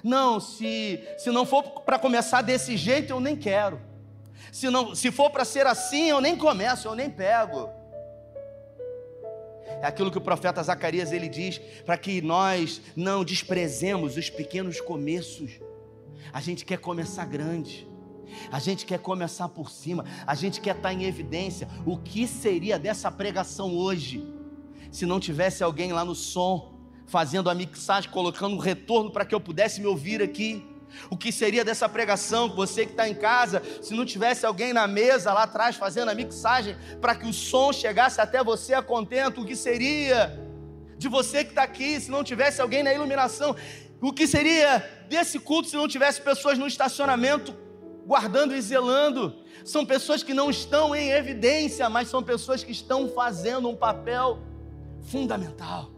Não, 0.04 0.38
se, 0.38 1.02
se 1.18 1.30
não 1.30 1.46
for 1.46 1.62
para 1.80 1.98
começar 1.98 2.42
desse 2.42 2.76
jeito, 2.76 3.10
eu 3.10 3.20
nem 3.20 3.34
quero. 3.34 3.80
Se, 4.52 4.70
não, 4.70 4.94
se 4.94 5.10
for 5.10 5.30
para 5.30 5.44
ser 5.44 5.66
assim, 5.66 6.08
eu 6.08 6.20
nem 6.20 6.36
começo, 6.36 6.86
eu 6.86 6.94
nem 6.94 7.10
pego. 7.10 7.68
É 9.82 9.86
aquilo 9.86 10.10
que 10.10 10.18
o 10.18 10.22
profeta 10.22 10.62
Zacarias 10.62 11.12
ele 11.12 11.28
diz 11.28 11.58
para 11.84 11.96
que 11.96 12.20
nós 12.20 12.80
não 12.94 13.24
desprezemos 13.24 14.16
os 14.16 14.30
pequenos 14.30 14.80
começos. 14.80 15.60
A 16.32 16.40
gente 16.40 16.64
quer 16.64 16.78
começar 16.78 17.24
grande. 17.26 17.86
A 18.50 18.58
gente 18.58 18.84
quer 18.84 18.98
começar 18.98 19.48
por 19.48 19.70
cima, 19.70 20.04
a 20.26 20.34
gente 20.34 20.60
quer 20.60 20.76
estar 20.76 20.92
em 20.92 21.04
evidência. 21.04 21.68
O 21.84 21.96
que 21.96 22.26
seria 22.26 22.78
dessa 22.78 23.10
pregação 23.10 23.74
hoje 23.76 24.24
se 24.90 25.06
não 25.06 25.20
tivesse 25.20 25.62
alguém 25.62 25.92
lá 25.92 26.04
no 26.04 26.14
som 26.14 26.74
fazendo 27.06 27.48
a 27.48 27.54
mixagem, 27.54 28.10
colocando 28.10 28.56
um 28.56 28.58
retorno 28.58 29.10
para 29.10 29.24
que 29.24 29.34
eu 29.34 29.40
pudesse 29.40 29.80
me 29.80 29.86
ouvir 29.86 30.20
aqui? 30.22 30.64
O 31.10 31.16
que 31.16 31.30
seria 31.30 31.64
dessa 31.64 31.88
pregação, 31.88 32.48
você 32.48 32.84
que 32.86 32.92
está 32.92 33.08
em 33.08 33.14
casa, 33.14 33.62
se 33.82 33.94
não 33.94 34.04
tivesse 34.04 34.46
alguém 34.46 34.72
na 34.72 34.86
mesa 34.86 35.32
lá 35.32 35.42
atrás 35.42 35.76
fazendo 35.76 36.10
a 36.10 36.14
mixagem 36.14 36.76
para 37.00 37.14
que 37.14 37.26
o 37.26 37.32
som 37.32 37.72
chegasse 37.72 38.20
até 38.20 38.42
você 38.42 38.74
a 38.74 38.82
contento? 38.82 39.42
O 39.42 39.44
que 39.44 39.56
seria 39.56 40.38
de 40.96 41.08
você 41.08 41.44
que 41.44 41.50
está 41.50 41.62
aqui 41.62 42.00
se 42.00 42.10
não 42.10 42.24
tivesse 42.24 42.60
alguém 42.60 42.82
na 42.82 42.92
iluminação? 42.92 43.54
O 44.00 44.12
que 44.12 44.26
seria 44.26 44.78
desse 45.08 45.38
culto 45.38 45.68
se 45.68 45.76
não 45.76 45.88
tivesse 45.88 46.20
pessoas 46.20 46.58
no 46.58 46.66
estacionamento 46.66 47.66
guardando 48.06 48.54
e 48.54 48.62
zelando. 48.62 49.34
São 49.64 49.84
pessoas 49.84 50.22
que 50.22 50.32
não 50.32 50.48
estão 50.48 50.94
em 50.94 51.10
evidência, 51.10 51.90
mas 51.90 52.08
são 52.08 52.22
pessoas 52.22 52.62
que 52.62 52.70
estão 52.70 53.08
fazendo 53.08 53.68
um 53.68 53.74
papel 53.74 54.38
fundamental. 55.02 55.90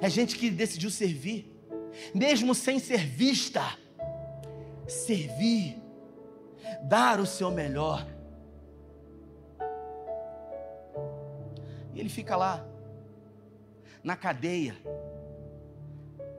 É 0.00 0.10
gente 0.10 0.36
que 0.36 0.50
decidiu 0.50 0.90
servir, 0.90 1.51
mesmo 2.14 2.54
sem 2.54 2.78
ser 2.78 3.06
vista. 3.06 3.62
Servir, 4.86 5.76
dar 6.82 7.20
o 7.20 7.26
seu 7.26 7.50
melhor. 7.50 8.06
E 11.94 12.00
ele 12.00 12.08
fica 12.08 12.36
lá, 12.36 12.64
na 14.02 14.16
cadeia. 14.16 14.76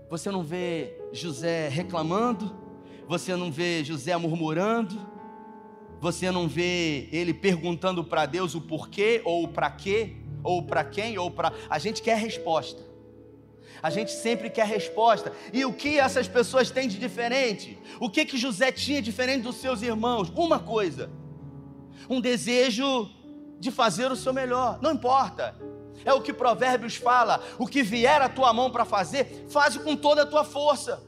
Você 0.09 0.29
não 0.29 0.43
vê 0.43 0.99
José 1.11 1.69
reclamando, 1.69 2.55
você 3.07 3.35
não 3.35 3.51
vê 3.51 3.83
José 3.83 4.15
murmurando, 4.17 4.99
você 5.99 6.29
não 6.29 6.47
vê 6.47 7.07
ele 7.11 7.33
perguntando 7.33 8.03
para 8.03 8.25
Deus 8.25 8.55
o 8.55 8.61
porquê, 8.61 9.21
ou 9.23 9.47
para 9.47 9.71
quê, 9.71 10.17
ou 10.43 10.61
para 10.61 10.83
quem, 10.83 11.17
ou 11.17 11.31
para. 11.31 11.53
A 11.69 11.79
gente 11.79 12.01
quer 12.01 12.17
resposta. 12.17 12.92
A 13.81 13.89
gente 13.89 14.11
sempre 14.11 14.49
quer 14.49 14.65
resposta. 14.65 15.31
E 15.51 15.65
o 15.65 15.73
que 15.73 15.99
essas 15.99 16.27
pessoas 16.27 16.69
têm 16.69 16.87
de 16.87 16.97
diferente? 16.97 17.77
O 17.99 18.09
que 18.09 18.25
que 18.25 18.37
José 18.37 18.71
tinha 18.71 19.01
diferente 19.01 19.43
dos 19.43 19.57
seus 19.57 19.81
irmãos? 19.81 20.29
Uma 20.35 20.59
coisa: 20.59 21.09
um 22.09 22.21
desejo 22.21 23.09
de 23.59 23.71
fazer 23.71 24.11
o 24.11 24.15
seu 24.15 24.33
melhor. 24.33 24.79
Não 24.81 24.91
importa. 24.91 25.55
É 26.05 26.13
o 26.13 26.21
que 26.21 26.33
Provérbios 26.33 26.95
fala: 26.95 27.41
o 27.57 27.65
que 27.65 27.81
vier 27.81 28.21
à 28.21 28.29
tua 28.29 28.53
mão 28.53 28.69
para 28.69 28.85
fazer, 28.85 29.45
faz 29.49 29.77
com 29.77 29.95
toda 29.95 30.23
a 30.23 30.25
tua 30.25 30.43
força, 30.43 31.01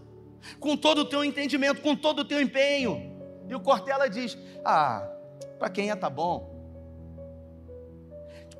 com 0.60 0.78
todo 0.78 1.00
o 1.00 1.06
teu 1.06 1.24
entendimento, 1.24 1.82
com 1.82 1.96
todo 1.96 2.20
o 2.20 2.26
teu 2.26 2.42
empenho. 2.42 3.14
E 3.48 3.56
o 3.56 3.60
Cortella 3.60 4.10
diz: 4.10 4.38
Ah, 4.64 5.08
para 5.60 5.70
quem 5.70 5.90
é 5.90 5.96
tá 5.96 6.10
bom. 6.10 6.54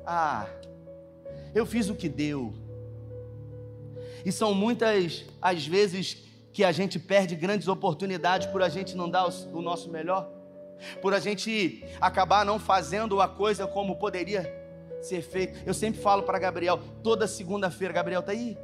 Ah, 0.04 0.46
eu 1.54 1.66
fiz 1.66 1.88
o 1.88 1.94
que 1.94 2.08
deu. 2.08 2.54
E 4.26 4.32
são 4.32 4.52
muitas 4.52 5.24
as 5.40 5.64
vezes 5.64 6.16
que 6.52 6.64
a 6.64 6.72
gente 6.72 6.98
perde 6.98 7.36
grandes 7.36 7.68
oportunidades 7.68 8.48
por 8.48 8.60
a 8.60 8.68
gente 8.68 8.96
não 8.96 9.08
dar 9.08 9.28
o 9.28 9.62
nosso 9.62 9.88
melhor, 9.88 10.28
por 11.00 11.14
a 11.14 11.20
gente 11.20 11.84
acabar 12.00 12.44
não 12.44 12.58
fazendo 12.58 13.20
a 13.20 13.28
coisa 13.28 13.68
como 13.68 13.94
poderia 13.94 14.52
ser 15.00 15.22
feito. 15.22 15.60
Eu 15.64 15.72
sempre 15.72 16.00
falo 16.00 16.24
para 16.24 16.40
Gabriel, 16.40 16.80
toda 17.04 17.28
segunda-feira, 17.28 17.94
Gabriel 17.94 18.20
tá 18.20 18.32
aí? 18.32 18.58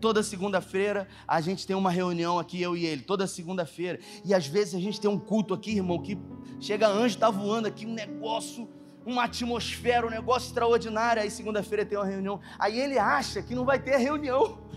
Toda 0.00 0.22
segunda-feira 0.22 1.08
a 1.26 1.40
gente 1.40 1.66
tem 1.66 1.74
uma 1.74 1.90
reunião 1.90 2.38
aqui, 2.38 2.62
eu 2.62 2.76
e 2.76 2.86
ele, 2.86 3.02
toda 3.02 3.26
segunda-feira. 3.26 3.98
E 4.24 4.32
às 4.32 4.46
vezes 4.46 4.72
a 4.76 4.80
gente 4.80 5.00
tem 5.00 5.10
um 5.10 5.18
culto 5.18 5.52
aqui, 5.52 5.72
irmão, 5.72 6.00
que 6.00 6.16
chega 6.60 6.86
anjo, 6.86 7.18
tá 7.18 7.28
voando 7.28 7.66
aqui, 7.66 7.84
um 7.86 7.92
negócio, 7.92 8.70
uma 9.04 9.24
atmosfera, 9.24 10.06
um 10.06 10.10
negócio 10.10 10.46
extraordinário. 10.46 11.22
Aí 11.22 11.30
segunda-feira 11.30 11.84
tem 11.84 11.98
uma 11.98 12.06
reunião. 12.06 12.38
Aí 12.56 12.78
ele 12.78 13.00
acha 13.00 13.42
que 13.42 13.52
não 13.52 13.64
vai 13.64 13.80
ter 13.80 13.96
reunião. 13.96 14.70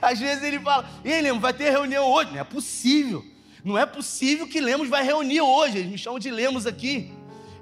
Às 0.00 0.18
vezes 0.18 0.42
ele 0.42 0.58
fala, 0.60 0.88
e 1.04 1.12
aí, 1.12 1.22
Lemos, 1.22 1.40
vai 1.40 1.52
ter 1.52 1.70
reunião 1.70 2.06
hoje? 2.06 2.32
Não 2.32 2.40
é 2.40 2.44
possível. 2.44 3.24
Não 3.64 3.78
é 3.78 3.86
possível 3.86 4.46
que 4.48 4.60
Lemos 4.60 4.88
vai 4.88 5.04
reunir 5.04 5.40
hoje. 5.40 5.78
Eles 5.78 5.90
me 5.90 5.98
chamam 5.98 6.18
de 6.18 6.30
Lemos 6.30 6.66
aqui. 6.66 7.12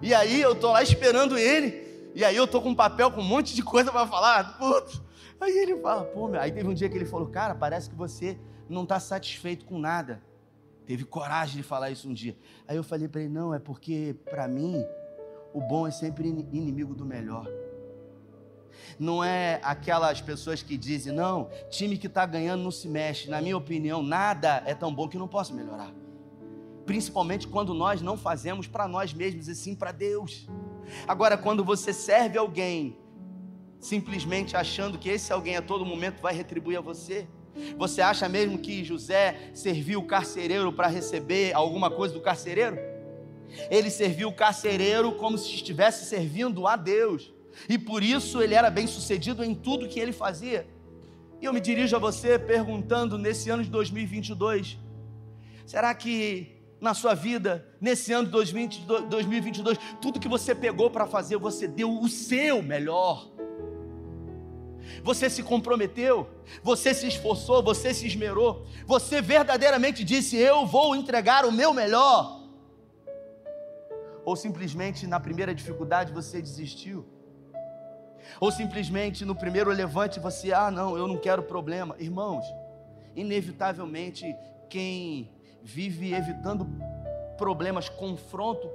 E 0.01 0.15
aí 0.15 0.41
eu 0.41 0.55
tô 0.55 0.73
lá 0.73 0.83
esperando 0.83 1.37
ele. 1.37 1.87
E 2.15 2.25
aí 2.25 2.37
eu 2.37 2.47
tô 2.47 2.61
com 2.61 2.71
um 2.71 2.75
papel 2.75 3.11
com 3.11 3.21
um 3.21 3.25
monte 3.25 3.55
de 3.55 3.63
coisa 3.63 3.91
para 3.91 4.07
falar. 4.07 4.59
Putz, 4.59 5.01
Aí 5.41 5.57
ele 5.57 5.77
fala, 5.81 6.05
pô, 6.05 6.29
meu. 6.29 6.41
Aí 6.41 6.51
teve 6.51 6.69
um 6.69 6.75
dia 6.75 6.89
que 6.89 6.97
ele 6.97 7.05
falou, 7.05 7.29
cara, 7.29 7.55
parece 7.55 7.89
que 7.89 7.97
você 7.97 8.39
não 8.69 8.83
está 8.83 8.99
satisfeito 8.99 9.65
com 9.65 9.79
nada. 9.79 10.21
Teve 10.85 11.05
coragem 11.05 11.59
de 11.59 11.63
falar 11.63 11.91
isso 11.91 12.09
um 12.09 12.13
dia. 12.13 12.37
Aí 12.67 12.77
eu 12.77 12.83
falei 12.83 13.09
para 13.09 13.21
ele, 13.21 13.31
não, 13.31 13.55
é 13.55 13.59
porque 13.59 14.17
para 14.25 14.49
mim 14.49 14.85
o 15.53 15.61
bom 15.61 15.87
é 15.87 15.91
sempre 15.91 16.29
inimigo 16.29 16.95
do 16.95 17.05
melhor. 17.05 17.47
Não 18.99 19.23
é 19.23 19.61
aquelas 19.63 20.21
pessoas 20.21 20.63
que 20.63 20.77
dizem, 20.77 21.13
não, 21.13 21.49
time 21.71 21.97
que 21.97 22.07
está 22.07 22.25
ganhando 22.27 22.63
não 22.63 22.71
se 22.71 22.89
mexe. 22.89 23.29
Na 23.29 23.41
minha 23.41 23.57
opinião, 23.57 24.03
nada 24.03 24.63
é 24.67 24.75
tão 24.75 24.95
bom 24.95 25.09
que 25.09 25.19
não 25.19 25.29
possa 25.29 25.53
melhorar. 25.53 25.93
Principalmente 26.85 27.47
quando 27.47 27.75
nós 27.75 28.01
não 28.01 28.17
fazemos 28.17 28.67
para 28.67 28.89
nós 28.89 29.13
mesmos, 29.13 29.49
e 29.49 29.55
sim 29.55 29.75
para 29.75 29.93
Deus. 29.93 30.49
Agora, 31.07 31.37
quando 31.37 31.65
você 31.65 31.93
serve 31.93 32.39
alguém 32.39 32.97
simplesmente 33.81 34.57
achando 34.57 34.99
que 34.99 35.09
esse 35.09 35.33
alguém 35.33 35.57
a 35.57 35.63
todo 35.63 35.85
momento 35.85 36.21
vai 36.21 36.35
retribuir 36.35 36.79
a 36.79 36.81
você? 36.81 37.29
Você 37.77 38.01
acha 38.01 38.29
mesmo 38.29 38.59
que 38.59 38.85
José 38.85 39.51
serviu 39.55 40.01
o 40.01 40.07
carcereiro 40.07 40.73
para 40.73 40.87
receber 40.87 41.53
alguma 41.55 41.91
coisa 41.91 42.15
do 42.15 42.21
carcereiro? 42.21 42.79
Ele 43.71 43.91
serviu 43.91 44.29
o 44.29 44.35
carcereiro 44.35 45.13
como 45.13 45.39
se 45.39 45.55
estivesse 45.55 46.05
servindo 46.05 46.67
a 46.67 46.77
Deus, 46.77 47.33
e 47.69 47.79
por 47.79 48.03
isso 48.03 48.43
ele 48.43 48.55
era 48.55 48.71
bem 48.71 48.87
sucedido 48.87 49.45
em 49.45 49.55
tudo 49.55 49.89
que 49.89 49.99
ele 49.99 50.13
fazia. 50.13 50.67
E 51.41 51.45
eu 51.45 51.53
me 51.53 51.61
dirijo 51.61 51.95
a 51.97 51.99
você 51.99 52.39
perguntando 52.39 53.17
nesse 53.17 53.49
ano 53.49 53.63
de 53.63 53.71
2022: 53.71 54.79
será 55.65 55.95
que 55.95 56.59
na 56.81 56.95
sua 56.95 57.15
vida, 57.15 57.67
nesse 57.81 58.13
ano 58.13 58.29
de 58.29 58.33
2022, 59.09 59.79
tudo 60.01 60.21
que 60.21 60.29
você 60.29 60.55
pegou 60.55 60.91
para 60.91 61.07
fazer, 61.07 61.37
você 61.37 61.67
deu 61.67 62.01
o 62.01 62.09
seu 62.09 62.63
melhor? 62.63 63.29
Você 65.03 65.29
se 65.29 65.43
comprometeu, 65.43 66.29
você 66.63 66.95
se 66.95 67.07
esforçou, 67.07 67.63
você 67.63 67.93
se 67.93 68.07
esmerou, 68.07 68.67
você 68.87 69.21
verdadeiramente 69.21 70.03
disse: 70.03 70.37
Eu 70.37 70.67
vou 70.67 70.97
entregar 70.97 71.45
o 71.45 71.53
meu 71.53 71.73
melhor. 71.73 72.39
Ou 74.25 74.37
simplesmente 74.37 75.07
na 75.07 75.21
primeira 75.21 75.55
dificuldade 75.55 76.13
você 76.13 76.41
desistiu. 76.41 77.07
Ou 78.41 78.51
simplesmente 78.51 79.25
no 79.25 79.35
primeiro 79.35 79.71
levante 79.71 80.21
você, 80.21 80.53
ah, 80.53 80.71
não, 80.71 80.97
eu 80.97 81.07
não 81.07 81.17
quero 81.17 81.43
problema. 81.43 81.97
Irmãos, 81.99 82.45
inevitavelmente 83.15 84.35
quem 84.69 85.31
vive 85.63 86.15
evitando 86.15 86.67
problemas, 87.37 87.89
confronto, 87.89 88.71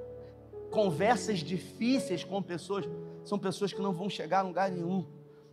conversas 0.72 1.39
difíceis 1.39 2.24
com 2.24 2.42
pessoas, 2.42 2.86
são 3.24 3.38
pessoas 3.38 3.72
que 3.72 3.82
não 3.82 3.94
vão 3.94 4.10
chegar 4.10 4.39
a 4.39 4.44
lugar 4.44 4.72
nenhum. 4.72 5.06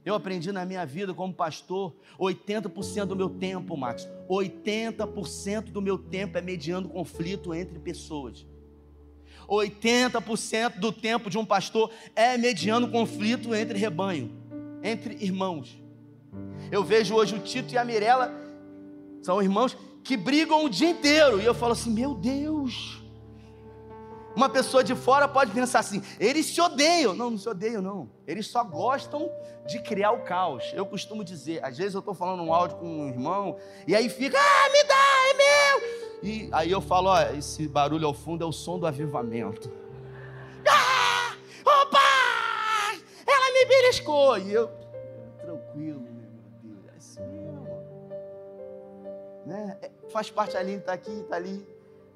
Eu 0.04 0.14
aprendi 0.14 0.50
na 0.50 0.64
minha 0.64 0.86
vida 0.86 1.12
como 1.12 1.32
pastor, 1.32 1.94
80% 2.18 3.04
do 3.04 3.16
meu 3.16 3.28
tempo, 3.28 3.76
Max, 3.76 4.08
80% 4.28 5.64
do 5.64 5.82
meu 5.82 5.98
tempo 5.98 6.38
é 6.38 6.40
mediando 6.40 6.88
conflito 6.88 7.52
entre 7.52 7.78
pessoas. 7.78 8.46
80% 9.50 10.78
do 10.78 10.92
tempo 10.92 11.28
de 11.28 11.36
um 11.36 11.44
pastor 11.44 11.90
é 12.14 12.38
mediando 12.38 12.88
conflito 12.88 13.54
entre 13.54 13.78
rebanho, 13.78 14.30
entre 14.82 15.16
irmãos. 15.22 15.78
Eu 16.70 16.84
vejo 16.84 17.14
hoje 17.14 17.34
o 17.34 17.40
Tito 17.40 17.74
e 17.74 17.78
a 17.78 17.84
Mirella, 17.84 18.32
são 19.20 19.42
irmãos 19.42 19.76
que 20.04 20.16
brigam 20.16 20.64
o 20.64 20.68
dia 20.70 20.90
inteiro, 20.90 21.40
e 21.40 21.44
eu 21.44 21.52
falo 21.52 21.72
assim: 21.72 21.90
meu 21.90 22.14
Deus, 22.14 23.02
uma 24.34 24.48
pessoa 24.48 24.84
de 24.84 24.94
fora 24.94 25.26
pode 25.26 25.50
pensar 25.50 25.80
assim: 25.80 26.02
eles 26.18 26.46
se 26.46 26.60
odeiam. 26.60 27.14
Não, 27.14 27.30
não 27.30 27.38
se 27.38 27.48
odeiam, 27.48 27.82
não. 27.82 28.08
Eles 28.26 28.46
só 28.46 28.62
gostam 28.62 29.30
de 29.66 29.82
criar 29.82 30.12
o 30.12 30.22
caos. 30.22 30.64
Eu 30.72 30.86
costumo 30.86 31.24
dizer, 31.24 31.62
às 31.64 31.76
vezes 31.76 31.94
eu 31.94 31.98
estou 32.00 32.14
falando 32.14 32.42
um 32.42 32.54
áudio 32.54 32.78
com 32.78 32.86
um 32.86 33.08
irmão, 33.08 33.56
e 33.86 33.94
aí 33.94 34.08
fica, 34.08 34.38
ah, 34.38 34.70
me 34.70 34.84
dá, 34.84 34.94
é 35.28 35.34
meu. 35.34 35.99
E 36.22 36.48
aí 36.52 36.70
eu 36.70 36.80
falo: 36.80 37.08
ó, 37.08 37.20
esse 37.32 37.66
barulho 37.68 38.06
ao 38.06 38.14
fundo 38.14 38.44
é 38.44 38.46
o 38.46 38.52
som 38.52 38.78
do 38.78 38.86
avivamento. 38.86 39.70
Ah, 40.68 41.34
opa! 41.64 41.98
Ela 43.26 43.52
me 43.52 43.66
beliscou. 43.66 44.38
E 44.38 44.52
eu, 44.52 44.68
tranquilo, 45.40 46.00
meu 46.00 46.30
Deus, 46.62 46.86
é 46.86 46.96
assim 46.96 47.20
mesmo. 47.20 47.66
Né? 49.46 49.78
É, 49.82 49.90
faz 50.10 50.30
parte, 50.30 50.56
a 50.56 50.60
Aline 50.60 50.78
está 50.78 50.92
aqui, 50.92 51.10
está 51.10 51.36
ali 51.36 51.66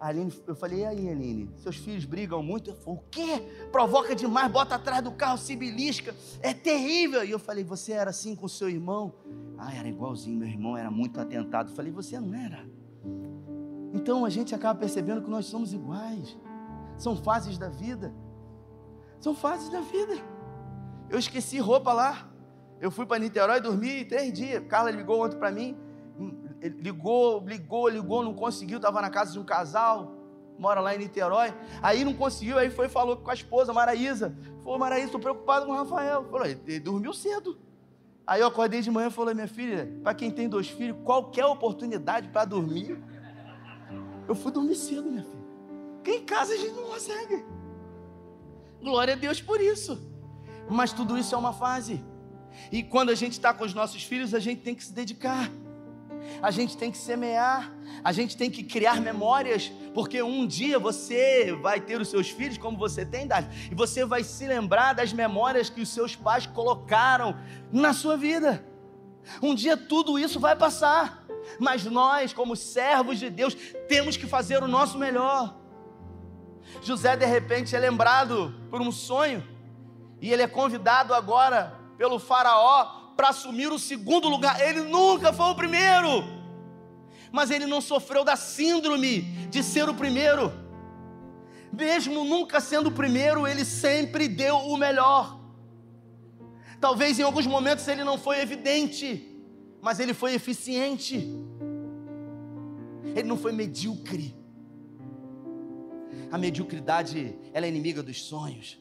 a 0.05 0.09
Aline, 0.09 0.31
eu 0.47 0.55
falei, 0.55 0.81
e 0.81 0.85
aí, 0.85 1.09
Aline? 1.09 1.49
Seus 1.57 1.77
filhos 1.77 2.05
brigam 2.05 2.43
muito? 2.43 2.69
Eu 2.69 2.75
falei, 2.75 2.99
o 2.99 3.03
quê? 3.11 3.43
Provoca 3.73 4.15
demais, 4.15 4.53
bota 4.53 4.75
atrás 4.75 5.03
do 5.03 5.11
carro, 5.13 5.39
se 5.39 5.57
belisca, 5.57 6.15
é 6.43 6.53
terrível. 6.53 7.25
E 7.25 7.31
eu 7.31 7.39
falei, 7.39 7.65
você 7.65 7.93
era 7.93 8.11
assim 8.11 8.37
com 8.37 8.47
seu 8.47 8.69
irmão? 8.69 9.15
Ah, 9.57 9.75
era 9.75 9.89
igualzinho, 9.89 10.39
meu 10.39 10.49
irmão 10.49 10.77
era 10.77 10.91
muito 10.91 11.19
atentado. 11.19 11.71
Eu 11.71 11.75
falei, 11.75 11.91
você 11.91 12.21
não 12.21 12.35
era. 12.35 12.67
Então 13.95 14.25
a 14.25 14.29
gente 14.29 14.55
acaba 14.55 14.79
percebendo 14.79 15.23
que 15.23 15.31
nós 15.31 15.47
somos 15.47 15.73
iguais. 15.73 16.37
São 16.99 17.17
fases 17.17 17.57
da 17.57 17.71
vida. 17.71 18.13
São 19.19 19.35
fases 19.35 19.71
da 19.71 19.81
vida. 19.81 20.15
Eu 21.09 21.19
esqueci 21.19 21.59
roupa 21.59 21.93
lá. 21.93 22.29
Eu 22.81 22.91
fui 22.91 23.07
para 23.07 23.19
Niterói 23.19 23.61
dormir 23.61 24.07
três 24.07 24.33
dias. 24.33 24.63
Carla 24.67 24.91
ligou 24.91 25.25
ontem 25.25 25.39
para 25.39 25.51
mim 25.51 25.75
ligou, 26.71 27.41
ligou, 27.47 27.89
ligou, 27.89 28.23
não 28.23 28.35
conseguiu, 28.35 28.77
estava 28.77 29.01
na 29.01 29.11
casa 29.11 29.33
de 29.33 29.39
um 29.39 29.45
casal, 29.45 30.13
mora 30.59 30.81
lá 30.81 30.95
em 30.95 30.99
Niterói. 30.99 31.53
Aí 31.83 32.05
não 32.05 32.15
conseguiu, 32.15 32.59
aí 32.59 32.71
foi 32.71 32.89
falou 32.89 33.17
com 33.17 33.31
a 33.31 33.35
esposa, 33.35 33.73
Maraísa. 33.73 34.37
Falou, 34.63 34.79
Maraísa, 34.79 35.07
estou 35.07 35.21
preocupado 35.21 35.67
com 35.67 35.73
o 35.73 35.75
Rafael. 35.75 36.25
Falou, 36.25 36.47
ele 36.47 36.81
dormiu 36.81 37.13
cedo. 37.13 37.59
Aí 38.27 38.41
eu 38.41 38.47
acordei 38.47 38.81
de 38.81 38.91
manhã 38.91 39.09
e 39.09 39.11
falei, 39.11 39.35
minha 39.35 39.49
filha, 39.49 39.93
para 40.03 40.15
quem 40.15 40.31
tem 40.31 40.49
dois 40.49 40.69
filhos, 40.69 40.97
qualquer 41.05 41.45
oportunidade 41.45 42.29
para 42.29 42.47
dormir, 42.47 42.99
eu 44.29 44.35
fui 44.35 44.53
dormir 44.53 44.75
cedo, 44.75 45.11
minha 45.11 45.25
filha. 45.25 46.17
em 46.17 46.25
casa 46.25 46.55
a 46.55 46.57
gente 46.57 46.75
não 46.75 46.85
consegue. 46.85 47.45
Glória 48.83 49.15
a 49.15 49.17
Deus 49.17 49.41
por 49.41 49.61
isso. 49.61 49.99
Mas 50.69 50.93
tudo 50.93 51.19
isso 51.19 51.35
é 51.35 51.39
uma 51.39 51.53
fase. 51.53 52.03
E 52.71 52.83
quando 52.83 53.11
a 53.11 53.15
gente 53.15 53.33
está 53.33 53.53
com 53.53 53.65
os 53.65 53.75
nossos 53.75 54.03
filhos, 54.03 54.35
a 54.35 54.39
gente 54.39 54.63
tem 54.63 54.75
que 54.75 54.85
se 54.85 54.93
dedicar. 54.93 55.51
A 56.43 56.51
gente 56.51 56.77
tem 56.77 56.91
que 56.91 56.99
semear, 56.99 57.73
a 58.03 58.13
gente 58.13 58.37
tem 58.37 58.51
que 58.51 58.63
criar 58.63 59.01
memórias, 59.01 59.71
porque 59.93 60.23
um 60.23 60.47
dia 60.47 60.79
você 60.79 61.53
vai 61.61 61.81
ter 61.81 62.01
os 62.01 62.09
seus 62.09 62.31
filhos, 62.31 62.57
como 62.57 62.79
você 62.79 63.05
tem, 63.05 63.27
Dali, 63.27 63.47
e 63.71 63.75
você 63.75 64.05
vai 64.05 64.25
se 64.25 64.47
lembrar 64.47 64.95
das 64.95 65.13
memórias 65.13 65.69
que 65.69 65.83
os 65.83 65.89
seus 65.89 66.17
pais 66.17 66.47
colocaram 66.47 67.37
na 67.71 67.93
sua 67.93 68.17
vida. 68.17 68.65
Um 69.43 69.55
dia 69.55 69.77
tudo 69.77 70.19
isso 70.19 70.39
vai 70.39 70.57
passar, 70.57 71.24
mas 71.59 71.85
nós, 71.85 72.33
como 72.33 72.57
servos 72.57 73.19
de 73.19 73.31
Deus, 73.31 73.55
temos 73.89 74.17
que 74.17 74.27
fazer 74.27 74.63
o 74.63 74.69
nosso 74.69 74.99
melhor. 74.99 75.57
José, 76.83 77.17
de 77.17 77.27
repente, 77.27 77.75
é 77.75 77.79
lembrado 77.79 78.55
por 78.71 78.81
um 78.81 78.91
sonho, 78.91 79.47
e 80.21 80.33
ele 80.33 80.43
é 80.43 80.49
convidado 80.49 81.15
agora 81.15 81.79
pelo 81.97 82.19
Faraó 82.19 83.13
para 83.17 83.29
assumir 83.29 83.71
o 83.71 83.79
segundo 83.79 84.29
lugar. 84.29 84.61
Ele 84.61 84.83
nunca 84.83 85.33
foi 85.33 85.47
o 85.47 85.55
primeiro, 85.55 86.25
mas 87.31 87.51
ele 87.51 87.67
não 87.67 87.81
sofreu 87.81 88.25
da 88.25 88.37
síndrome 88.37 89.23
de 89.49 89.63
ser 89.63 89.89
o 89.89 89.95
primeiro. 89.95 90.53
Mesmo 91.73 92.25
nunca 92.25 92.61
sendo 92.61 92.89
o 92.89 92.93
primeiro, 92.93 93.47
ele 93.47 93.65
sempre 93.65 94.29
deu 94.29 94.57
o 94.57 94.77
melhor. 94.77 95.41
Talvez 96.81 97.19
em 97.19 97.23
alguns 97.23 97.47
momentos 97.47 97.87
ele 97.89 98.05
não 98.05 98.19
foi 98.19 98.41
evidente, 98.41 99.34
mas 99.85 100.01
ele 100.01 100.15
foi 100.15 100.33
eficiente. 100.33 101.31
Ele 103.15 103.29
não 103.29 103.37
foi 103.37 103.53
medíocre. 103.53 104.35
A 106.33 106.39
mediocridade, 106.39 107.39
ela 107.53 107.67
é 107.67 107.69
inimiga 107.69 108.03
dos 108.03 108.25
sonhos. 108.25 108.81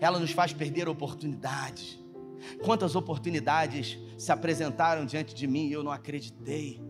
Ela 0.00 0.18
nos 0.18 0.30
faz 0.30 0.54
perder 0.54 0.88
oportunidades. 0.88 2.02
Quantas 2.64 2.96
oportunidades 2.96 3.98
se 4.16 4.32
apresentaram 4.32 5.04
diante 5.04 5.34
de 5.34 5.46
mim 5.46 5.66
e 5.66 5.72
eu 5.72 5.84
não 5.84 5.92
acreditei. 5.92 6.80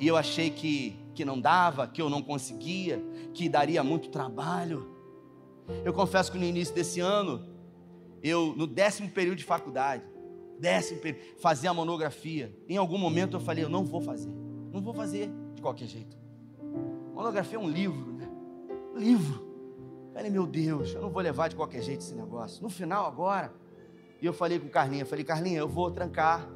E 0.00 0.08
eu 0.08 0.16
achei 0.16 0.48
que, 0.48 0.98
que 1.14 1.22
não 1.22 1.38
dava, 1.38 1.86
que 1.86 2.00
eu 2.00 2.08
não 2.08 2.22
conseguia, 2.22 3.04
que 3.34 3.46
daria 3.46 3.84
muito 3.84 4.08
trabalho. 4.08 4.90
Eu 5.84 5.92
confesso 5.92 6.32
que 6.32 6.38
no 6.38 6.46
início 6.46 6.74
desse 6.74 6.98
ano, 6.98 7.46
eu, 8.22 8.54
no 8.56 8.66
décimo 8.66 9.10
período 9.10 9.36
de 9.36 9.44
faculdade, 9.44 10.02
décimo 10.60 11.00
fazia 11.40 11.70
a 11.70 11.74
monografia. 11.74 12.54
Em 12.68 12.76
algum 12.76 12.98
momento 12.98 13.36
eu 13.36 13.40
falei, 13.40 13.64
eu 13.64 13.68
não 13.68 13.84
vou 13.84 14.00
fazer. 14.00 14.30
Não 14.72 14.80
vou 14.80 14.94
fazer 14.94 15.30
de 15.54 15.62
qualquer 15.62 15.86
jeito. 15.86 16.16
Monografia 17.14 17.56
é 17.56 17.60
um 17.60 17.68
livro, 17.68 18.12
né? 18.12 18.28
Livro. 18.94 19.48
Falei, 20.12 20.30
meu 20.30 20.46
Deus, 20.46 20.92
eu 20.92 21.00
não 21.00 21.10
vou 21.10 21.22
levar 21.22 21.48
de 21.48 21.56
qualquer 21.56 21.82
jeito 21.82 22.00
esse 22.00 22.14
negócio. 22.14 22.62
No 22.62 22.68
final, 22.68 23.06
agora, 23.06 23.52
e 24.20 24.26
eu 24.26 24.32
falei 24.32 24.58
com 24.58 24.68
Carlinha, 24.68 25.06
falei, 25.06 25.24
Carlinha, 25.24 25.58
eu 25.58 25.68
vou 25.68 25.90
trancar. 25.90 26.48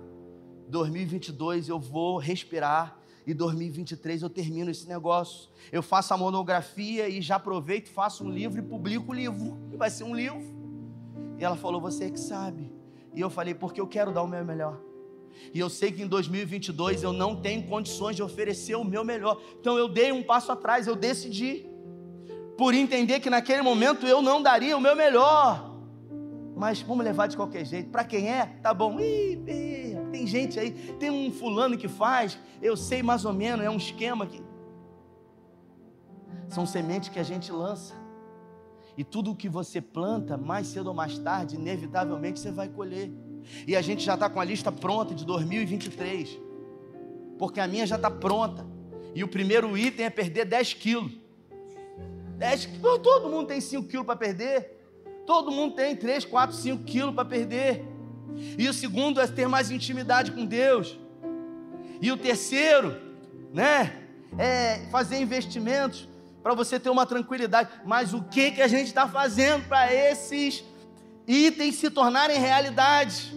2022 0.68 1.68
eu 1.68 1.78
vou 1.78 2.18
respirar 2.18 2.98
e 3.26 3.32
2023 3.32 4.22
eu 4.22 4.30
termino 4.30 4.70
esse 4.70 4.88
negócio. 4.88 5.48
Eu 5.72 5.82
faço 5.82 6.12
a 6.12 6.16
monografia 6.16 7.08
e 7.08 7.22
já 7.22 7.36
aproveito, 7.36 7.88
faço 7.88 8.24
um 8.24 8.30
livro 8.30 8.58
e 8.58 8.62
publico 8.62 9.12
o 9.12 9.14
livro. 9.14 9.58
E 9.72 9.76
vai 9.76 9.90
ser 9.90 10.04
um 10.04 10.14
livro. 10.14 10.42
E 11.38 11.44
ela 11.44 11.56
falou: 11.56 11.80
Você 11.80 12.04
é 12.04 12.10
que 12.10 12.20
sabe. 12.20 12.73
E 13.14 13.20
eu 13.20 13.30
falei: 13.30 13.54
Porque 13.54 13.80
eu 13.80 13.86
quero 13.86 14.12
dar 14.12 14.22
o 14.22 14.28
meu 14.28 14.44
melhor. 14.44 14.80
E 15.52 15.58
eu 15.58 15.68
sei 15.68 15.90
que 15.90 16.02
em 16.02 16.06
2022 16.06 17.02
eu 17.02 17.12
não 17.12 17.36
tenho 17.36 17.66
condições 17.66 18.14
de 18.14 18.22
oferecer 18.22 18.76
o 18.76 18.84
meu 18.84 19.04
melhor. 19.04 19.40
Então 19.60 19.76
eu 19.76 19.88
dei 19.88 20.12
um 20.12 20.22
passo 20.22 20.52
atrás, 20.52 20.86
eu 20.86 20.94
decidi. 20.94 21.66
Por 22.56 22.72
entender 22.72 23.18
que 23.18 23.28
naquele 23.28 23.62
momento 23.62 24.06
eu 24.06 24.22
não 24.22 24.40
daria 24.40 24.76
o 24.76 24.80
meu 24.80 24.94
melhor 24.94 25.74
mas 26.56 26.80
vamos 26.80 27.04
levar 27.04 27.26
de 27.26 27.36
qualquer 27.36 27.64
jeito. 27.64 27.90
Para 27.90 28.04
quem 28.04 28.30
é, 28.30 28.46
tá 28.62 28.72
bom. 28.72 28.98
Ih, 29.00 29.42
tem 30.10 30.26
gente 30.26 30.58
aí, 30.58 30.70
tem 30.70 31.10
um 31.10 31.32
fulano 31.32 31.76
que 31.76 31.88
faz, 31.88 32.38
eu 32.62 32.76
sei 32.76 33.02
mais 33.02 33.24
ou 33.24 33.32
menos, 33.32 33.64
é 33.64 33.70
um 33.70 33.76
esquema 33.76 34.26
que. 34.26 34.42
São 36.48 36.64
sementes 36.64 37.08
que 37.08 37.18
a 37.18 37.22
gente 37.22 37.50
lança. 37.50 37.94
E 38.96 39.02
tudo 39.02 39.32
o 39.32 39.36
que 39.36 39.48
você 39.48 39.80
planta, 39.80 40.36
mais 40.36 40.68
cedo 40.68 40.86
ou 40.88 40.94
mais 40.94 41.18
tarde, 41.18 41.56
inevitavelmente 41.56 42.38
você 42.38 42.52
vai 42.52 42.68
colher. 42.68 43.10
E 43.66 43.74
a 43.74 43.82
gente 43.82 44.04
já 44.04 44.14
está 44.14 44.30
com 44.30 44.40
a 44.40 44.44
lista 44.44 44.70
pronta 44.70 45.14
de 45.14 45.24
2023. 45.24 46.38
Porque 47.38 47.60
a 47.60 47.66
minha 47.66 47.86
já 47.86 47.96
está 47.96 48.10
pronta. 48.10 48.66
E 49.14 49.22
o 49.24 49.28
primeiro 49.28 49.76
item 49.76 50.06
é 50.06 50.10
perder 50.10 50.44
10 50.44 50.74
quilos. 50.74 51.12
10 52.38 52.66
quilos. 52.66 52.98
Todo 53.02 53.28
mundo 53.28 53.48
tem 53.48 53.60
5 53.60 53.88
quilos 53.88 54.06
para 54.06 54.16
perder. 54.16 54.74
Todo 55.26 55.50
mundo 55.50 55.74
tem 55.74 55.96
3, 55.96 56.24
4, 56.24 56.54
5 56.56 56.84
quilos 56.84 57.14
para 57.14 57.24
perder. 57.24 57.84
E 58.58 58.68
o 58.68 58.74
segundo 58.74 59.20
é 59.20 59.26
ter 59.26 59.48
mais 59.48 59.70
intimidade 59.70 60.32
com 60.32 60.44
Deus. 60.44 60.98
E 62.00 62.10
o 62.12 62.16
terceiro, 62.16 62.96
né, 63.52 64.04
é 64.38 64.86
fazer 64.90 65.18
investimentos 65.20 66.08
para 66.44 66.54
você 66.54 66.78
ter 66.78 66.90
uma 66.90 67.04
tranquilidade. 67.04 67.70
Mas 67.84 68.14
o 68.14 68.22
que 68.22 68.52
que 68.52 68.62
a 68.62 68.68
gente 68.68 68.86
está 68.86 69.08
fazendo 69.08 69.66
para 69.66 69.92
esses 69.92 70.62
itens 71.26 71.74
se 71.74 71.90
tornarem 71.90 72.38
realidade? 72.38 73.34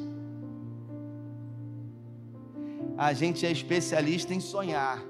A 2.96 3.14
gente 3.14 3.48
é 3.48 3.52
especialista 3.52 4.32
em 4.32 4.40
sonhar, 4.40 5.04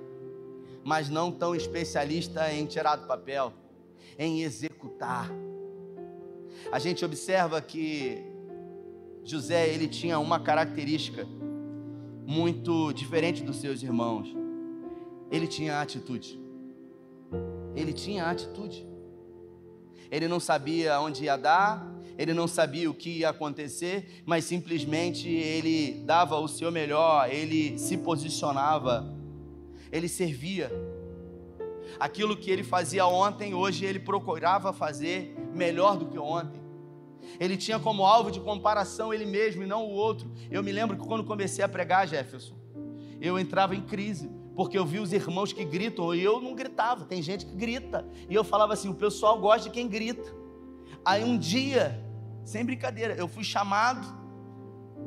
mas 0.85 1.09
não 1.09 1.29
tão 1.29 1.53
especialista 1.53 2.53
em 2.53 2.65
tirar 2.65 2.95
do 2.95 3.07
papel, 3.07 3.51
em 4.17 4.41
executar 4.41 5.29
a 6.71 6.79
gente 6.79 7.03
observa 7.05 7.61
que 7.61 8.23
José 9.23 9.69
ele 9.69 9.87
tinha 9.87 10.19
uma 10.19 10.39
característica 10.39 11.27
muito 12.25 12.91
diferente 12.93 13.43
dos 13.43 13.57
seus 13.57 13.81
irmãos. 13.81 14.35
Ele 15.31 15.47
tinha 15.47 15.81
atitude. 15.81 16.39
Ele 17.77 17.93
tinha 17.93 18.25
atitude. 18.25 18.85
Ele 20.09 20.27
não 20.27 20.39
sabia 20.39 20.99
onde 20.99 21.25
ia 21.25 21.37
dar, 21.37 21.87
ele 22.17 22.33
não 22.33 22.47
sabia 22.47 22.89
o 22.89 22.93
que 22.93 23.19
ia 23.19 23.29
acontecer, 23.29 24.23
mas 24.25 24.45
simplesmente 24.45 25.29
ele 25.29 26.01
dava 26.03 26.37
o 26.39 26.47
seu 26.47 26.71
melhor, 26.71 27.29
ele 27.31 27.77
se 27.77 27.97
posicionava, 27.97 29.15
ele 29.91 30.09
servia. 30.09 30.71
Aquilo 31.99 32.35
que 32.35 32.49
ele 32.49 32.63
fazia 32.63 33.05
ontem, 33.05 33.53
hoje 33.53 33.85
ele 33.85 33.99
procurava 33.99 34.73
fazer 34.73 35.35
melhor 35.53 35.97
do 35.97 36.07
que 36.07 36.17
ontem. 36.17 36.61
Ele 37.39 37.57
tinha 37.57 37.77
como 37.77 38.05
alvo 38.05 38.31
de 38.31 38.39
comparação 38.39 39.13
ele 39.13 39.25
mesmo 39.25 39.61
e 39.61 39.67
não 39.67 39.85
o 39.85 39.91
outro. 39.91 40.31
Eu 40.49 40.63
me 40.63 40.71
lembro 40.71 40.97
que 40.97 41.05
quando 41.05 41.23
comecei 41.23 41.63
a 41.63 41.69
pregar, 41.69 42.07
Jefferson, 42.07 42.55
eu 43.21 43.37
entrava 43.37 43.75
em 43.75 43.81
crise, 43.81 44.31
porque 44.57 44.75
eu 44.75 44.83
vi 44.83 44.97
os 44.99 45.13
irmãos 45.13 45.53
que 45.53 45.63
gritam 45.63 46.15
e 46.15 46.23
eu 46.23 46.41
não 46.41 46.55
gritava. 46.55 47.05
Tem 47.05 47.21
gente 47.21 47.45
que 47.45 47.53
grita. 47.53 48.03
E 48.27 48.33
eu 48.33 48.43
falava 48.43 48.73
assim: 48.73 48.89
o 48.89 48.95
pessoal 48.95 49.39
gosta 49.39 49.69
de 49.69 49.69
quem 49.69 49.87
grita. 49.87 50.33
Aí 51.05 51.23
um 51.23 51.37
dia, 51.37 52.03
sem 52.43 52.65
brincadeira, 52.65 53.13
eu 53.13 53.27
fui 53.27 53.43
chamado 53.43 54.17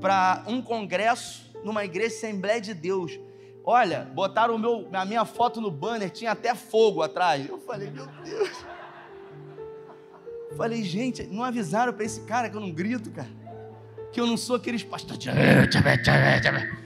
para 0.00 0.44
um 0.46 0.62
congresso 0.62 1.50
numa 1.64 1.84
igreja 1.84 2.14
Assembleia 2.14 2.60
de 2.60 2.72
Deus. 2.72 3.18
Olha, 3.64 4.08
botaram 4.14 4.56
meu, 4.56 4.88
a 4.92 5.04
minha 5.04 5.24
foto 5.24 5.60
no 5.60 5.70
banner, 5.70 6.10
tinha 6.10 6.30
até 6.30 6.54
fogo 6.54 7.02
atrás. 7.02 7.48
Eu 7.48 7.58
falei, 7.58 7.90
meu 7.90 8.06
Deus. 8.24 8.64
Falei, 10.56 10.84
gente, 10.84 11.24
não 11.24 11.42
avisaram 11.42 11.92
para 11.92 12.04
esse 12.04 12.20
cara 12.20 12.48
que 12.48 12.56
eu 12.56 12.60
não 12.60 12.70
grito, 12.70 13.10
cara. 13.10 13.28
Que 14.12 14.20
eu 14.20 14.26
não 14.28 14.36
sou 14.36 14.54
aqueles 14.54 14.84
pastores. 14.84 15.26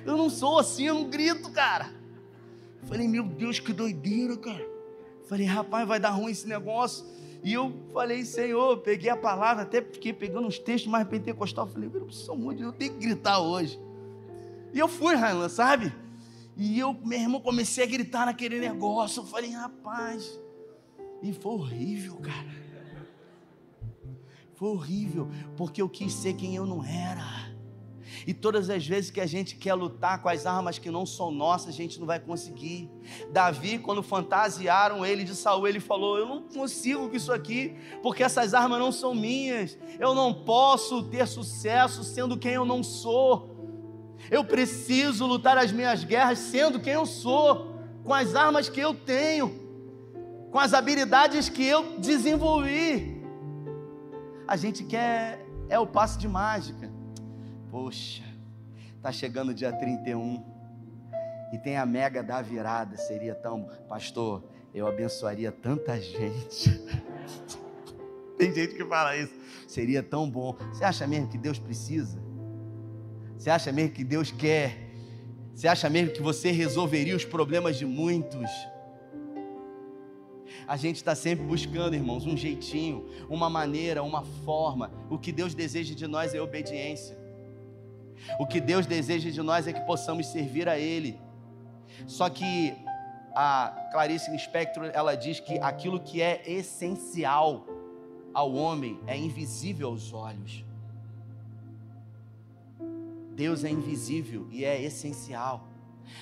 Eu 0.05 0.16
não 0.16 0.31
sou 0.31 0.59
assim, 0.59 0.87
eu 0.87 0.94
não 0.94 1.11
grito, 1.11 1.50
cara. 1.50 2.04
Falei, 2.87 3.09
meu 3.09 3.25
Deus, 3.25 3.59
que 3.59 3.73
doideira, 3.73 4.37
cara. 4.37 4.66
Falei, 5.27 5.47
rapaz, 5.47 5.87
vai 5.88 5.99
dar 5.99 6.11
ruim 6.11 6.31
esse 6.31 6.47
negócio. 6.47 7.05
E 7.42 7.53
eu 7.53 7.73
falei, 7.92 8.25
Senhor, 8.25 8.79
peguei 8.79 9.11
a 9.11 9.16
palavra, 9.16 9.64
até 9.64 9.83
fiquei 9.83 10.12
pegando 10.12 10.47
uns 10.47 10.59
textos 10.59 10.90
mais 10.90 11.07
pentecostal. 11.07 11.66
Falei, 11.66 11.90
eu 11.92 12.11
sou 12.11 12.37
muito, 12.37 12.62
eu 12.62 12.73
tenho 12.73 12.92
que 12.92 12.99
gritar 13.01 13.38
hoje. 13.38 13.79
E 14.73 14.79
eu 14.79 14.88
fui, 14.88 15.14
Railan, 15.14 15.49
sabe? 15.49 15.92
E 16.57 16.79
eu, 16.79 16.94
meu 17.05 17.18
irmão, 17.18 17.40
comecei 17.40 17.85
a 17.85 17.87
gritar 17.87 18.27
naquele 18.27 18.59
negócio. 18.59 19.20
Eu 19.20 19.27
falei, 19.27 19.51
rapaz. 19.51 20.40
E 21.23 21.33
foi 21.33 21.53
horrível, 21.53 22.16
cara. 22.16 22.64
Foi 24.55 24.68
horrível, 24.68 25.29
porque 25.57 25.83
eu 25.83 25.88
quis 25.88 26.12
ser 26.12 26.35
quem 26.35 26.55
eu 26.55 26.64
não 26.64 26.85
era. 26.85 27.25
E 28.27 28.33
todas 28.33 28.71
as 28.71 28.87
vezes 28.87 29.11
que 29.11 29.21
a 29.21 29.27
gente 29.27 29.57
quer 29.57 29.75
lutar 29.75 30.23
com 30.23 30.29
as 30.29 30.47
armas 30.47 30.79
que 30.79 30.91
não 30.91 31.05
são 31.05 31.31
nossas, 31.31 31.69
a 31.69 31.73
gente 31.73 31.99
não 32.01 32.07
vai 32.07 32.19
conseguir. 32.19 32.91
Davi, 33.31 33.79
quando 33.79 34.03
fantasiaram 34.03 35.05
ele 35.05 35.25
de 35.25 35.35
Saul, 35.35 35.67
ele 35.67 35.81
falou: 35.81 36.19
Eu 36.19 36.27
não 36.27 36.43
consigo 36.43 37.09
com 37.09 37.17
isso 37.17 37.33
aqui, 37.33 37.77
porque 38.03 38.23
essas 38.23 38.55
armas 38.55 38.79
não 38.79 38.93
são 38.93 39.15
minhas. 39.15 39.77
Eu 39.99 40.15
não 40.15 40.33
posso 40.33 41.03
ter 41.05 41.27
sucesso 41.27 42.03
sendo 42.03 42.39
quem 42.39 42.53
eu 42.53 42.65
não 42.65 42.83
sou. 42.83 43.53
Eu 44.31 44.45
preciso 44.45 45.27
lutar 45.27 45.59
as 45.59 45.71
minhas 45.71 46.03
guerras 46.03 46.39
sendo 46.39 46.81
quem 46.81 46.95
eu 46.95 47.05
sou, 47.05 47.75
com 48.03 48.15
as 48.15 48.35
armas 48.35 48.69
que 48.69 48.81
eu 48.81 48.95
tenho. 48.95 49.63
com 50.51 50.61
as 50.61 50.73
habilidades 50.73 51.49
que 51.49 51.67
eu 51.67 51.99
desenvolvi. 51.99 53.21
A 54.47 54.57
gente 54.57 54.85
quer 54.85 55.45
é 55.69 55.77
o 55.81 55.87
passo 55.87 56.17
de 56.17 56.29
mágica. 56.29 56.93
Poxa, 57.75 58.23
tá 59.03 59.11
chegando 59.11 59.49
o 59.49 59.55
dia 59.55 59.73
31 59.73 60.45
e 61.53 61.59
tem 61.59 61.77
a 61.77 61.85
mega 61.85 62.23
da 62.23 62.41
virada, 62.41 62.97
seria 62.97 63.35
tão, 63.35 63.69
pastor, 63.89 64.45
eu 64.73 64.87
abençoaria 64.87 65.51
tanta 65.51 66.01
gente. 66.01 66.71
tem 68.39 68.55
gente 68.55 68.77
que 68.77 68.85
fala 68.85 69.17
isso. 69.17 69.35
Seria 69.67 70.05
tão 70.05 70.31
bom. 70.31 70.57
Você 70.73 70.85
acha 70.85 71.05
mesmo 71.05 71.27
que 71.27 71.37
Deus 71.37 71.59
precisa? 71.59 72.17
Você 73.37 73.51
acha 73.51 73.73
mesmo 73.73 73.91
que 73.91 74.05
Deus 74.05 74.31
quer? 74.31 74.79
Você 75.53 75.67
acha 75.67 75.91
mesmo 75.91 76.13
que 76.13 76.23
você 76.23 76.53
resolveria 76.53 77.17
os 77.17 77.25
problemas 77.25 77.77
de 77.77 77.85
muitos? 77.85 78.49
A 80.65 80.77
gente 80.77 80.95
está 80.99 81.17
sempre 81.17 81.45
buscando, 81.45 81.95
irmãos, 81.95 82.25
um 82.25 82.37
jeitinho, 82.37 83.05
uma 83.29 83.51
maneira, 83.51 84.01
uma 84.01 84.23
forma. 84.45 84.93
O 85.11 85.19
que 85.19 85.33
Deus 85.33 85.57
deseja 85.57 85.93
de 85.93 86.07
nós 86.07 86.35
é 86.35 86.41
obediência. 86.41 87.24
O 88.39 88.47
que 88.47 88.61
Deus 88.61 88.87
deseja 88.87 89.31
de 89.31 89.43
nós 89.43 89.67
é 89.67 89.73
que 89.73 89.81
possamos 89.81 90.27
servir 90.27 90.69
a 90.69 90.79
Ele. 90.79 91.19
Só 92.07 92.29
que 92.29 92.75
a 93.35 93.89
Clarice 93.91 94.31
Lispector, 94.31 94.91
ela 94.93 95.15
diz 95.15 95.41
que 95.41 95.59
aquilo 95.59 96.01
que 96.01 96.23
é 96.23 96.43
essencial 96.47 97.67
ao 98.33 98.53
homem 98.55 99.01
é 99.07 99.17
invisível 99.17 99.89
aos 99.89 100.13
olhos. 100.13 100.65
Deus 103.35 103.65
é 103.65 103.71
invisível 103.71 104.47
e 104.51 104.65
é 104.65 104.81
essencial. 104.81 105.69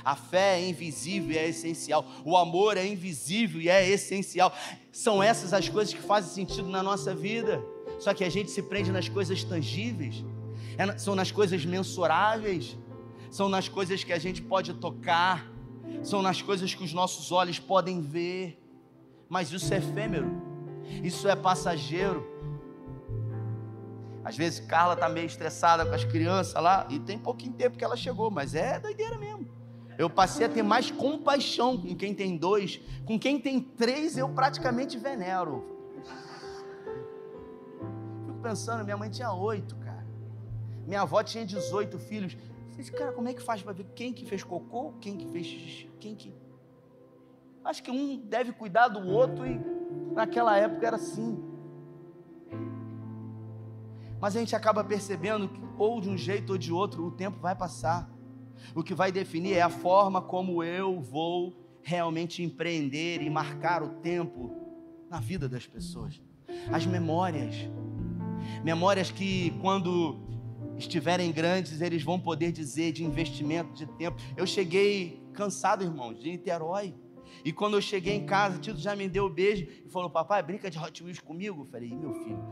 A 0.05 0.17
fé 0.17 0.59
é 0.59 0.69
invisível 0.69 1.33
e 1.33 1.38
é 1.38 1.49
essencial. 1.49 2.05
O 2.25 2.37
amor 2.37 2.77
é 2.77 2.87
invisível 2.87 3.61
e 3.61 3.69
é 3.69 3.87
essencial. 3.88 4.55
São 4.91 5.23
essas 5.23 5.53
as 5.53 5.69
coisas 5.69 5.93
que 5.93 6.01
fazem 6.01 6.47
sentido 6.47 6.69
na 6.69 6.83
nossa 6.83 7.15
vida. 7.15 7.62
Só 7.99 8.15
que 8.15 8.25
a 8.25 8.31
gente 8.31 8.51
se 8.51 8.62
prende 8.62 8.91
nas 8.91 9.09
coisas 9.09 9.45
tangíveis, 9.45 10.25
é 10.78 10.98
são 10.98 11.14
nas 11.14 11.30
coisas 11.30 11.64
mensuráveis, 11.64 12.76
são 13.30 13.48
nas 13.48 13.68
coisas 13.68 14.04
que 14.04 14.12
a 14.12 14.18
gente 14.18 14.42
pode 14.42 14.74
tocar, 14.74 15.50
são 16.02 16.22
nas 16.22 16.42
coisas 16.42 16.74
que 16.74 16.85
os 16.85 16.92
nossos 16.92 17.32
olhos 17.32 17.58
podem 17.58 18.00
ver. 18.00 18.58
Mas 19.28 19.50
isso 19.50 19.72
é 19.72 19.78
efêmero, 19.78 20.30
isso 21.02 21.28
é 21.28 21.35
passageiro. 21.35 22.26
Às 24.24 24.37
vezes 24.37 24.61
Carla 24.61 24.94
está 24.94 25.08
meio 25.08 25.26
estressada 25.26 25.85
com 25.85 25.94
as 25.94 26.04
crianças 26.04 26.54
lá, 26.54 26.87
e 26.88 26.98
tem 26.98 27.18
pouquinho 27.18 27.54
tempo 27.54 27.76
que 27.76 27.85
ela 27.85 27.96
chegou, 27.96 28.30
mas 28.30 28.54
é 28.54 28.78
doideira 28.78 29.18
mesmo. 29.18 29.48
Eu 29.98 30.08
passei 30.08 30.46
a 30.46 30.48
ter 30.48 30.62
mais 30.62 30.90
compaixão 30.90 31.76
com 31.76 31.94
quem 31.94 32.14
tem 32.14 32.37
dois, 32.37 32.80
com 33.04 33.18
quem 33.18 33.38
tem 33.38 33.61
três 33.61 34.16
eu 34.16 34.28
praticamente 34.28 34.96
venero. 34.96 35.64
Fico 38.26 38.38
pensando, 38.42 38.85
minha 38.85 38.96
mãe 38.96 39.11
tinha 39.11 39.32
oito. 39.32 39.76
Minha 40.87 41.03
avó 41.03 41.23
tinha 41.23 41.45
18 41.45 41.99
filhos. 41.99 42.37
Falei, 42.71 42.90
cara, 42.90 43.12
como 43.12 43.29
é 43.29 43.35
que 43.35 43.42
faz 43.42 43.62
para 43.62 43.73
ver 43.73 43.87
quem 43.95 44.12
que 44.12 44.25
fez 44.25 44.42
cocô, 44.42 44.92
quem 45.01 45.16
que 45.16 45.27
fez 45.29 45.47
xixi, 45.47 45.90
quem 46.01 46.14
que. 46.14 46.35
Acho 47.64 47.83
que 47.83 47.90
um 47.90 48.16
deve 48.16 48.53
cuidar 48.53 48.88
do 48.88 49.07
outro 49.07 49.47
e 49.47 49.61
naquela 50.14 50.57
época 50.57 50.87
era 50.87 50.97
assim. 50.97 51.42
Mas 54.21 54.37
a 54.37 54.38
gente 54.38 54.55
acaba 54.55 54.83
percebendo 54.85 55.49
que, 55.49 55.61
ou 55.77 56.01
de 56.01 56.09
um 56.09 56.16
jeito 56.16 56.53
ou 56.53 56.59
de 56.59 56.73
outro, 56.73 57.05
o 57.07 57.11
tempo 57.11 57.38
vai 57.40 57.55
passar. 57.55 58.09
O 58.75 58.83
que 58.83 58.95
vai 58.95 59.11
definir 59.11 59.55
é 59.55 59.62
a 59.62 59.68
forma 59.68 60.23
como 60.23 60.62
eu 60.62 61.01
vou 61.01 61.53
realmente 61.83 62.42
empreender 62.42 63.21
e 63.21 63.29
marcar 63.29 63.83
o 63.83 63.88
tempo 63.88 64.55
na 65.11 65.18
vida 65.18 65.49
das 65.49 65.66
pessoas. 65.66 66.23
As 66.73 66.87
memórias. 66.87 67.55
Memórias 68.64 69.11
que, 69.11 69.51
quando 69.61 70.32
estiverem 70.83 71.33
grandes, 71.33 71.81
eles 71.81 72.03
vão 72.03 72.18
poder 72.18 72.53
dizer 72.53 72.92
de 72.92 73.05
investimento 73.05 73.73
de 73.73 73.87
tempo. 73.87 74.21
Eu 74.37 74.47
cheguei 74.47 75.23
cansado, 75.33 75.83
irmãos, 75.83 76.18
de 76.18 76.31
Niterói. 76.31 76.95
E 77.45 77.53
quando 77.53 77.75
eu 77.75 77.81
cheguei 77.81 78.14
em 78.14 78.27
casa, 78.27 78.59
Tito 78.59 78.79
já 78.79 78.95
me 78.95 79.09
deu 79.09 79.25
o 79.25 79.29
um 79.29 79.33
beijo 79.33 79.66
e 79.85 79.88
falou: 79.88 80.11
Papai, 80.11 80.42
brinca 80.42 80.71
de 80.71 80.79
Hot 80.79 81.03
Wheels 81.03 81.18
comigo? 81.18 81.62
Eu 81.62 81.66
falei: 81.66 81.95
Meu 81.95 82.12
filho, 82.12 82.42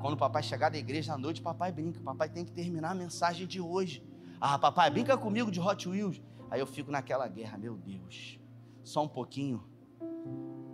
quando 0.00 0.14
o 0.14 0.16
papai 0.16 0.42
chegar 0.42 0.70
da 0.70 0.78
igreja 0.78 1.12
à 1.12 1.18
noite, 1.18 1.42
papai 1.42 1.70
brinca. 1.70 2.00
Papai 2.00 2.28
tem 2.28 2.44
que 2.44 2.52
terminar 2.52 2.92
a 2.92 2.94
mensagem 2.94 3.46
de 3.46 3.60
hoje. 3.60 4.02
Ah, 4.40 4.58
papai, 4.58 4.90
brinca 4.90 5.16
comigo 5.16 5.50
de 5.50 5.60
Hot 5.60 5.88
Wheels. 5.88 6.20
Aí 6.50 6.58
eu 6.58 6.66
fico 6.66 6.90
naquela 6.90 7.28
guerra, 7.28 7.56
meu 7.56 7.76
Deus, 7.76 8.40
só 8.82 9.04
um 9.04 9.08
pouquinho, 9.08 9.62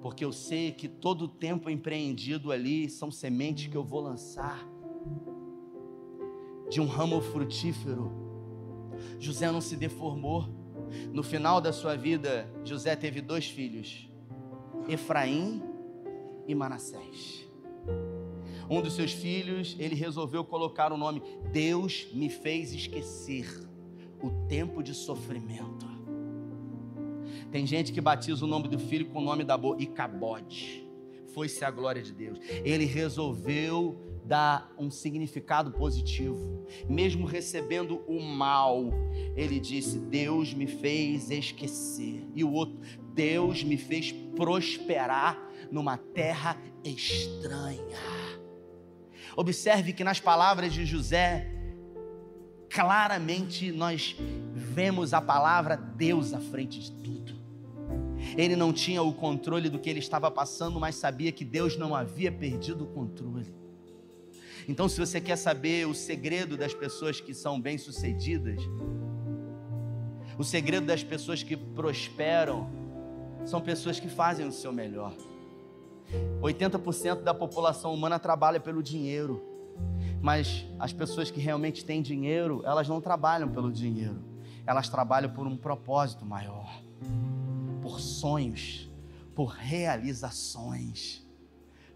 porque 0.00 0.24
eu 0.24 0.32
sei 0.32 0.72
que 0.72 0.88
todo 0.88 1.26
o 1.26 1.28
tempo 1.28 1.68
empreendido 1.68 2.50
ali 2.50 2.88
são 2.88 3.10
sementes 3.10 3.66
que 3.66 3.76
eu 3.76 3.84
vou 3.84 4.00
lançar 4.00 4.66
de 6.68 6.80
um 6.80 6.86
ramo 6.86 7.20
frutífero. 7.20 8.12
José 9.18 9.50
não 9.50 9.60
se 9.60 9.76
deformou. 9.76 10.48
No 11.12 11.22
final 11.22 11.60
da 11.60 11.72
sua 11.72 11.96
vida, 11.96 12.48
José 12.64 12.94
teve 12.94 13.20
dois 13.20 13.46
filhos, 13.46 14.08
Efraim 14.88 15.62
e 16.46 16.54
Manassés. 16.54 17.44
Um 18.68 18.80
dos 18.80 18.94
seus 18.94 19.12
filhos, 19.12 19.76
ele 19.78 19.94
resolveu 19.94 20.44
colocar 20.44 20.92
o 20.92 20.96
nome 20.96 21.22
Deus 21.52 22.08
me 22.12 22.28
fez 22.28 22.72
esquecer 22.72 23.46
o 24.20 24.30
tempo 24.48 24.82
de 24.82 24.94
sofrimento. 24.94 25.86
Tem 27.50 27.66
gente 27.66 27.92
que 27.92 28.00
batiza 28.00 28.44
o 28.44 28.48
nome 28.48 28.68
do 28.68 28.78
filho 28.78 29.06
com 29.06 29.20
o 29.20 29.24
nome 29.24 29.44
da 29.44 29.56
boa, 29.56 29.80
Icabode. 29.80 30.86
Foi-se 31.28 31.64
a 31.64 31.70
glória 31.70 32.02
de 32.02 32.12
Deus. 32.12 32.38
Ele 32.64 32.84
resolveu 32.84 33.96
dar 34.26 34.72
um 34.76 34.90
significado 34.90 35.70
positivo, 35.70 36.66
mesmo 36.88 37.26
recebendo 37.26 38.02
o 38.06 38.20
mal. 38.20 38.90
Ele 39.36 39.60
disse: 39.60 39.98
Deus 39.98 40.52
me 40.52 40.66
fez 40.66 41.30
esquecer. 41.30 42.26
E 42.34 42.42
o 42.42 42.52
outro, 42.52 42.78
Deus 43.14 43.62
me 43.62 43.76
fez 43.76 44.12
prosperar 44.12 45.40
numa 45.70 45.96
terra 45.96 46.56
estranha. 46.84 47.80
Observe 49.36 49.92
que 49.92 50.02
nas 50.02 50.18
palavras 50.18 50.72
de 50.72 50.84
José, 50.84 51.46
claramente 52.70 53.70
nós 53.70 54.16
vemos 54.52 55.12
a 55.12 55.20
palavra 55.20 55.76
Deus 55.76 56.32
à 56.32 56.40
frente 56.40 56.80
de 56.80 56.92
tudo. 56.92 57.36
Ele 58.36 58.56
não 58.56 58.72
tinha 58.72 59.02
o 59.02 59.12
controle 59.12 59.68
do 59.68 59.78
que 59.78 59.88
ele 59.88 59.98
estava 59.98 60.30
passando, 60.30 60.80
mas 60.80 60.96
sabia 60.96 61.30
que 61.30 61.44
Deus 61.44 61.76
não 61.76 61.94
havia 61.94 62.32
perdido 62.32 62.84
o 62.84 62.86
controle. 62.88 63.54
Então, 64.68 64.88
se 64.88 64.98
você 64.98 65.20
quer 65.20 65.36
saber 65.36 65.86
o 65.86 65.94
segredo 65.94 66.56
das 66.56 66.74
pessoas 66.74 67.20
que 67.20 67.32
são 67.32 67.60
bem-sucedidas, 67.60 68.60
o 70.36 70.42
segredo 70.42 70.86
das 70.86 71.04
pessoas 71.04 71.42
que 71.42 71.56
prosperam, 71.56 72.68
são 73.44 73.60
pessoas 73.60 74.00
que 74.00 74.08
fazem 74.08 74.46
o 74.46 74.52
seu 74.52 74.72
melhor. 74.72 75.14
80% 76.42 77.22
da 77.22 77.32
população 77.32 77.94
humana 77.94 78.18
trabalha 78.18 78.58
pelo 78.58 78.82
dinheiro, 78.82 79.42
mas 80.20 80.66
as 80.78 80.92
pessoas 80.92 81.30
que 81.30 81.40
realmente 81.40 81.84
têm 81.84 82.02
dinheiro, 82.02 82.62
elas 82.64 82.88
não 82.88 83.00
trabalham 83.00 83.48
pelo 83.48 83.70
dinheiro, 83.70 84.22
elas 84.66 84.88
trabalham 84.88 85.30
por 85.32 85.46
um 85.46 85.56
propósito 85.56 86.26
maior, 86.26 86.82
por 87.80 88.00
sonhos, 88.00 88.90
por 89.34 89.46
realizações. 89.46 91.24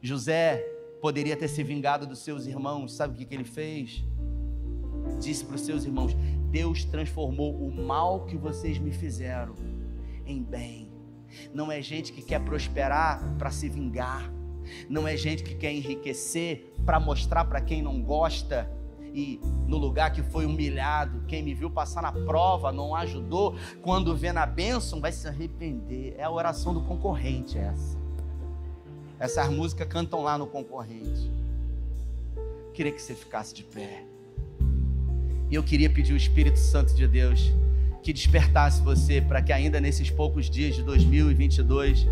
José 0.01 0.80
poderia 1.01 1.37
ter 1.37 1.49
se 1.49 1.63
vingado 1.63 2.07
dos 2.07 2.21
seus 2.21 2.47
irmãos, 2.47 2.95
sabe 2.95 3.15
o 3.15 3.17
que, 3.17 3.25
que 3.25 3.35
ele 3.35 3.45
fez? 3.45 4.05
Disse 5.21 5.45
para 5.45 5.57
os 5.57 5.63
seus 5.63 5.85
irmãos: 5.85 6.15
Deus 6.51 6.85
transformou 6.85 7.55
o 7.57 7.71
mal 7.71 8.27
que 8.27 8.37
vocês 8.37 8.79
me 8.79 8.93
fizeram 8.93 9.55
em 10.27 10.43
bem. 10.43 10.91
Não 11.55 11.71
é 11.71 11.81
gente 11.81 12.13
que 12.13 12.23
quer 12.23 12.41
prosperar 12.41 13.37
para 13.39 13.51
se 13.51 13.69
vingar, 13.69 14.33
não 14.89 15.07
é 15.07 15.17
gente 15.17 15.43
que 15.43 15.55
quer 15.55 15.73
enriquecer 15.73 16.75
para 16.85 16.99
mostrar 16.99 17.45
para 17.45 17.61
quem 17.61 17.83
não 17.83 18.03
gosta 18.03 18.69
e 19.15 19.41
no 19.67 19.77
lugar 19.77 20.13
que 20.13 20.23
foi 20.23 20.47
humilhado, 20.47 21.25
quem 21.27 21.43
me 21.43 21.55
viu 21.55 21.71
passar 21.71 22.03
na 22.03 22.13
prova 22.13 22.73
não 22.73 22.95
ajudou, 22.95 23.57
quando 23.83 24.17
vê 24.17 24.33
na 24.33 24.47
bênção 24.47 25.01
vai 25.01 25.13
se 25.13 25.27
arrepender. 25.27 26.15
É 26.17 26.25
a 26.25 26.31
oração 26.31 26.73
do 26.73 26.83
concorrente 26.83 27.59
essa. 27.59 28.00
Essas 29.21 29.51
músicas 29.51 29.87
cantam 29.87 30.23
lá 30.23 30.39
no 30.39 30.47
concorrente. 30.47 31.31
Queria 32.73 32.91
que 32.91 33.03
você 33.03 33.15
ficasse 33.15 33.53
de 33.53 33.63
pé. 33.63 34.03
E 35.51 35.55
eu 35.55 35.63
queria 35.63 35.91
pedir 35.91 36.15
o 36.15 36.17
Espírito 36.17 36.59
Santo 36.59 36.95
de 36.95 37.07
Deus 37.07 37.53
que 38.03 38.15
despertasse 38.15 38.81
você 38.81 39.21
para 39.21 39.43
que 39.43 39.53
ainda 39.53 39.79
nesses 39.79 40.09
poucos 40.09 40.49
dias 40.49 40.75
de 40.75 40.83
2022 40.83 42.07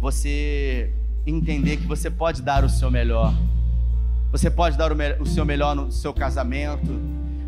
você 0.00 0.90
entender 1.26 1.76
que 1.76 1.86
você 1.86 2.10
pode 2.10 2.40
dar 2.40 2.64
o 2.64 2.70
seu 2.70 2.90
melhor. 2.90 3.34
Você 4.32 4.50
pode 4.50 4.78
dar 4.78 4.92
o, 4.92 5.22
o 5.22 5.26
seu 5.26 5.44
melhor 5.44 5.76
no 5.76 5.92
seu 5.92 6.14
casamento. 6.14 7.02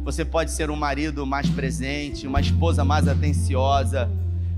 Você 0.04 0.22
pode 0.22 0.50
ser 0.50 0.70
um 0.70 0.76
marido 0.76 1.24
mais 1.24 1.48
presente, 1.48 2.26
uma 2.26 2.42
esposa 2.42 2.84
mais 2.84 3.08
atenciosa. 3.08 4.10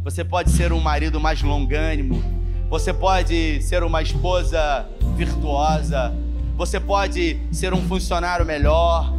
Você 0.02 0.24
pode 0.24 0.50
ser 0.50 0.72
um 0.72 0.80
marido 0.80 1.20
mais 1.20 1.40
longânimo 1.40 2.37
Você 2.70 2.92
pode 2.92 3.62
ser 3.62 3.82
uma 3.82 4.02
esposa 4.02 4.86
virtuosa. 5.16 6.14
Você 6.54 6.78
pode 6.78 7.40
ser 7.50 7.72
um 7.72 7.80
funcionário 7.88 8.44
melhor. 8.44 9.10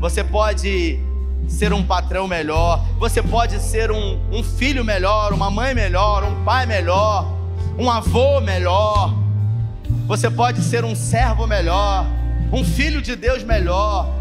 Você 0.00 0.24
pode 0.24 0.98
ser 1.46 1.72
um 1.72 1.84
patrão 1.84 2.26
melhor. 2.26 2.84
Você 2.98 3.22
pode 3.22 3.60
ser 3.60 3.92
um, 3.92 4.18
um 4.32 4.42
filho 4.42 4.84
melhor, 4.84 5.32
uma 5.32 5.50
mãe 5.50 5.72
melhor, 5.72 6.24
um 6.24 6.44
pai 6.44 6.66
melhor, 6.66 7.32
um 7.78 7.88
avô 7.88 8.40
melhor. 8.40 9.14
Você 10.08 10.28
pode 10.28 10.60
ser 10.60 10.84
um 10.84 10.96
servo 10.96 11.46
melhor, 11.46 12.04
um 12.52 12.64
filho 12.64 13.00
de 13.00 13.14
Deus 13.14 13.44
melhor. 13.44 14.12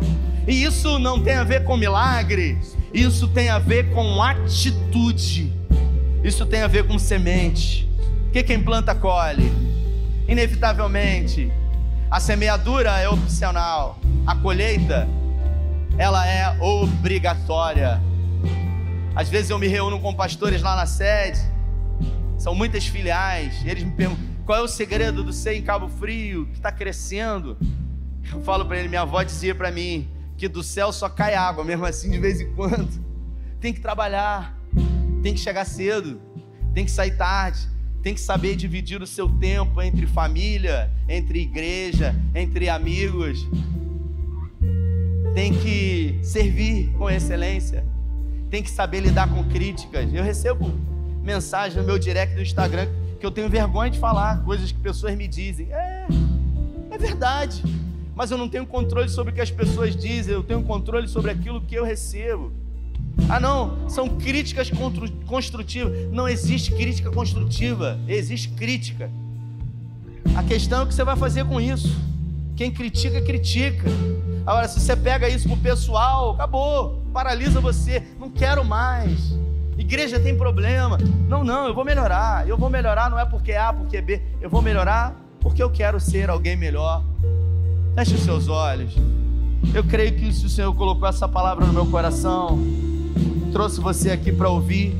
E 0.47 0.63
isso 0.63 0.99
não 0.99 1.19
tem 1.19 1.35
a 1.35 1.43
ver 1.43 1.63
com 1.63 1.75
milagre, 1.75 2.55
isso 2.93 3.27
tem 3.27 3.49
a 3.49 3.57
ver 3.57 3.91
com 3.91 4.21
atitude. 4.21 5.51
Isso 6.23 6.45
tem 6.45 6.61
a 6.61 6.67
ver 6.67 6.85
com 6.85 6.99
semente. 6.99 7.88
Que 8.31 8.43
quem 8.43 8.61
planta 8.63 8.93
colhe. 8.93 9.51
Inevitavelmente, 10.27 11.51
a 12.11 12.19
semeadura 12.19 12.91
é 12.99 13.09
opcional, 13.09 13.99
a 14.25 14.35
colheita 14.35 15.07
ela 15.97 16.25
é 16.25 16.57
obrigatória. 16.61 18.01
Às 19.13 19.27
vezes 19.27 19.49
eu 19.49 19.59
me 19.59 19.67
reúno 19.67 19.99
com 19.99 20.13
pastores 20.13 20.61
lá 20.61 20.75
na 20.75 20.85
sede, 20.85 21.39
são 22.37 22.55
muitas 22.55 22.85
filiais, 22.85 23.65
eles 23.65 23.83
me 23.83 23.91
perguntam 23.91 24.23
qual 24.45 24.59
é 24.59 24.61
o 24.61 24.67
segredo 24.67 25.23
do 25.23 25.33
ser 25.33 25.55
em 25.55 25.61
Cabo 25.61 25.89
Frio, 25.89 26.45
que 26.45 26.53
está 26.53 26.71
crescendo. 26.71 27.57
Eu 28.31 28.41
falo 28.41 28.65
para 28.65 28.77
ele, 28.77 28.87
minha 28.87 29.01
avó 29.01 29.21
dizia 29.23 29.53
para 29.53 29.71
mim 29.71 30.07
que 30.37 30.47
do 30.47 30.63
céu 30.63 30.93
só 30.93 31.09
cai 31.09 31.35
água, 31.35 31.65
mesmo 31.65 31.85
assim 31.85 32.09
de 32.09 32.17
vez 32.17 32.39
em 32.39 32.53
quando. 32.53 32.89
Tem 33.59 33.73
que 33.73 33.81
trabalhar, 33.81 34.57
tem 35.21 35.33
que 35.33 35.39
chegar 35.39 35.65
cedo, 35.65 36.21
tem 36.73 36.85
que 36.85 36.91
sair 36.91 37.17
tarde, 37.17 37.67
tem 38.01 38.13
que 38.13 38.21
saber 38.21 38.55
dividir 38.55 39.01
o 39.01 39.07
seu 39.07 39.27
tempo 39.27 39.81
entre 39.81 40.07
família, 40.07 40.91
entre 41.07 41.41
igreja, 41.41 42.15
entre 42.33 42.69
amigos. 42.69 43.45
Tem 45.33 45.53
que 45.53 46.19
servir 46.23 46.91
com 46.97 47.09
excelência. 47.09 47.85
Tem 48.49 48.63
que 48.63 48.71
saber 48.71 49.01
lidar 49.01 49.29
com 49.29 49.43
críticas. 49.43 50.11
Eu 50.13 50.23
recebo 50.23 50.71
mensagem 51.21 51.79
no 51.79 51.85
meu 51.85 51.99
direct 51.99 52.35
do 52.35 52.41
Instagram 52.41 52.87
que 53.19 53.25
eu 53.25 53.31
tenho 53.31 53.49
vergonha 53.49 53.91
de 53.91 53.99
falar 53.99 54.43
coisas 54.43 54.71
que 54.71 54.79
pessoas 54.79 55.15
me 55.15 55.27
dizem. 55.27 55.67
É, 55.71 56.07
é 56.89 56.97
verdade. 56.97 57.61
Mas 58.15 58.31
eu 58.31 58.37
não 58.37 58.49
tenho 58.49 58.65
controle 58.65 59.09
sobre 59.09 59.31
o 59.31 59.35
que 59.35 59.41
as 59.41 59.51
pessoas 59.51 59.95
dizem, 59.95 60.33
eu 60.33 60.43
tenho 60.43 60.63
controle 60.63 61.07
sobre 61.07 61.31
aquilo 61.31 61.61
que 61.61 61.75
eu 61.75 61.83
recebo. 61.83 62.51
Ah, 63.27 63.39
não, 63.39 63.89
são 63.89 64.07
críticas 64.07 64.71
construtivas. 65.25 66.11
Não 66.11 66.27
existe 66.27 66.71
crítica 66.71 67.11
construtiva, 67.11 67.99
existe 68.07 68.49
crítica. 68.49 69.09
A 70.35 70.43
questão 70.43 70.81
é 70.81 70.83
o 70.83 70.87
que 70.87 70.93
você 70.93 71.03
vai 71.03 71.15
fazer 71.15 71.45
com 71.45 71.59
isso. 71.59 71.95
Quem 72.55 72.71
critica, 72.71 73.21
critica. 73.21 73.89
Agora, 74.45 74.67
se 74.67 74.79
você 74.79 74.95
pega 74.95 75.27
isso 75.27 75.47
pro 75.47 75.57
pessoal, 75.57 76.31
acabou, 76.31 77.01
paralisa 77.13 77.59
você. 77.59 78.03
Não 78.19 78.29
quero 78.29 78.63
mais. 78.63 79.33
Igreja 79.77 80.19
tem 80.19 80.37
problema. 80.37 80.97
Não, 81.27 81.43
não, 81.43 81.67
eu 81.67 81.73
vou 81.73 81.85
melhorar. 81.85 82.47
Eu 82.47 82.57
vou 82.57 82.69
melhorar 82.69 83.09
não 83.09 83.19
é 83.19 83.25
porque 83.25 83.53
A, 83.53 83.71
porque 83.71 84.01
B. 84.01 84.21
Eu 84.41 84.49
vou 84.49 84.61
melhorar 84.61 85.15
porque 85.39 85.63
eu 85.63 85.69
quero 85.69 85.99
ser 85.99 86.29
alguém 86.29 86.55
melhor. 86.55 87.03
Feche 87.95 88.15
os 88.15 88.21
seus 88.21 88.47
olhos. 88.47 88.95
Eu 89.73 89.83
creio 89.83 90.15
que 90.15 90.31
se 90.33 90.45
o 90.45 90.49
Senhor 90.49 90.73
colocou 90.73 91.07
essa 91.07 91.27
palavra 91.27 91.65
no 91.65 91.73
meu 91.73 91.85
coração, 91.85 92.59
trouxe 93.49 93.79
você 93.79 94.11
aqui 94.11 94.31
para 94.31 94.49
ouvir. 94.49 94.95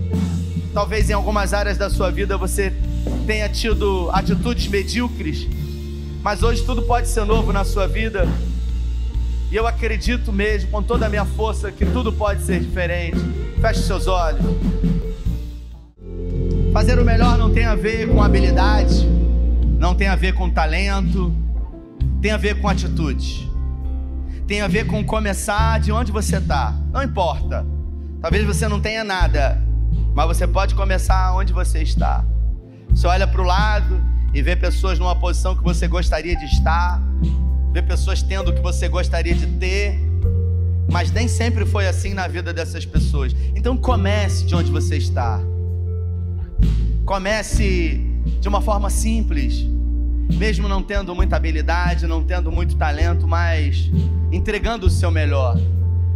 Talvez 0.74 1.10
em 1.10 1.14
algumas 1.14 1.54
áreas 1.54 1.78
da 1.78 1.90
sua 1.90 2.12
vida 2.12 2.38
você 2.38 2.74
tenha 3.26 3.50
tido 3.50 4.10
atitudes 4.12 4.68
medíocres, 4.68 5.48
mas 6.22 6.44
hoje 6.44 6.64
tudo 6.64 6.82
pode 6.84 7.08
ser 7.08 7.26
novo 7.26 7.52
na 7.54 7.64
sua 7.64 7.88
vida. 7.88 8.28
E 9.52 9.56
eu 9.56 9.66
acredito 9.66 10.32
mesmo, 10.32 10.70
com 10.70 10.84
toda 10.84 11.08
a 11.08 11.10
minha 11.10 11.26
força, 11.26 11.72
que 11.72 11.86
tudo 11.86 12.14
pode 12.14 12.44
ser 12.44 12.60
diferente. 12.60 13.18
Feche 13.60 13.82
seus 13.82 14.06
olhos. 14.06 14.42
Fazer 16.72 17.00
o 17.00 17.06
melhor 17.06 17.38
não 17.38 17.52
tem 17.52 17.66
a 17.66 17.76
ver 17.76 18.08
com 18.10 18.22
habilidade, 18.22 19.08
não 19.80 19.96
tem 19.96 20.08
a 20.08 20.16
ver 20.16 20.34
com 20.34 20.50
talento, 20.50 21.34
tem 22.22 22.32
a 22.32 22.38
ver 22.38 22.62
com 22.62 22.68
atitude. 22.68 23.50
Tem 24.46 24.62
a 24.62 24.68
ver 24.68 24.86
com 24.86 25.04
começar 25.04 25.80
de 25.80 25.92
onde 25.92 26.12
você 26.12 26.38
está. 26.38 26.76
Não 26.92 27.04
importa. 27.04 27.66
Talvez 28.22 28.46
você 28.46 28.68
não 28.68 28.82
tenha 28.82 29.04
nada, 29.04 29.62
mas 30.14 30.28
você 30.28 30.46
pode 30.46 30.76
começar 30.76 31.34
onde 31.34 31.54
você 31.54 31.82
está. 31.82 32.26
Você 32.90 33.08
olha 33.08 33.26
para 33.26 33.42
o 33.42 33.46
lado 33.46 34.02
e 34.34 34.42
vê 34.42 34.58
pessoas 34.58 35.00
numa 35.00 35.16
posição 35.16 35.56
que 35.56 35.64
você 35.64 35.88
gostaria 35.88 36.36
de 36.36 36.44
estar, 36.46 37.02
vê 37.72 37.82
pessoas 37.82 38.22
tendo 38.22 38.52
o 38.52 38.54
que 38.54 38.62
você 38.62 38.90
gostaria 38.90 39.34
de 39.34 39.48
ter, 39.48 39.98
mas 40.92 41.12
nem 41.12 41.30
sempre 41.30 41.66
foi 41.66 41.88
assim 41.88 42.14
na 42.14 42.28
vida 42.28 42.52
dessas 42.52 42.86
pessoas. 42.86 43.34
Então 43.56 43.78
comece 43.78 44.46
de 44.46 44.54
onde 44.54 44.70
você 44.70 44.98
está. 44.98 45.40
Comece 47.06 48.06
de 48.42 48.50
uma 48.50 48.60
forma 48.60 48.90
simples, 48.90 49.66
mesmo 50.34 50.68
não 50.68 50.84
tendo 50.84 51.16
muita 51.16 51.38
habilidade, 51.38 52.06
não 52.06 52.22
tendo 52.22 52.52
muito 52.52 52.76
talento, 52.76 53.26
mas 53.26 53.90
entregando 54.30 54.88
o 54.88 54.90
seu 54.90 55.10
melhor. 55.10 55.58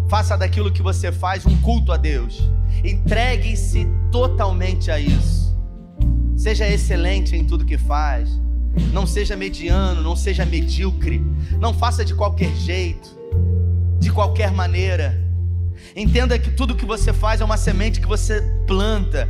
Faça 0.08 0.38
daquilo 0.38 0.72
que 0.72 0.82
você 0.82 1.12
faz 1.12 1.46
um 1.46 1.56
culto 1.62 1.92
a 1.92 1.98
Deus. 1.98 2.50
Entregue-se 2.84 3.88
totalmente 4.12 4.92
a 4.92 5.00
isso. 5.00 5.56
Seja 6.36 6.68
excelente 6.68 7.36
em 7.36 7.44
tudo 7.44 7.66
que 7.66 7.78
faz. 7.78 8.30
Não 8.92 9.06
seja 9.06 9.36
mediano, 9.36 10.02
não 10.02 10.16
seja 10.16 10.46
medíocre. 10.46 11.22
Não 11.60 11.74
faça 11.74 12.04
de 12.04 12.14
qualquer 12.14 12.54
jeito, 12.56 13.10
de 14.00 14.12
qualquer 14.12 14.52
maneira. 14.52 15.22
Entenda 15.96 16.38
que 16.38 16.52
tudo 16.52 16.76
que 16.76 16.86
você 16.86 17.14
faz 17.14 17.42
é 17.42 17.46
uma 17.46 17.58
semente 17.58 18.00
que 18.00 18.08
você 18.08 18.42
planta 18.68 19.30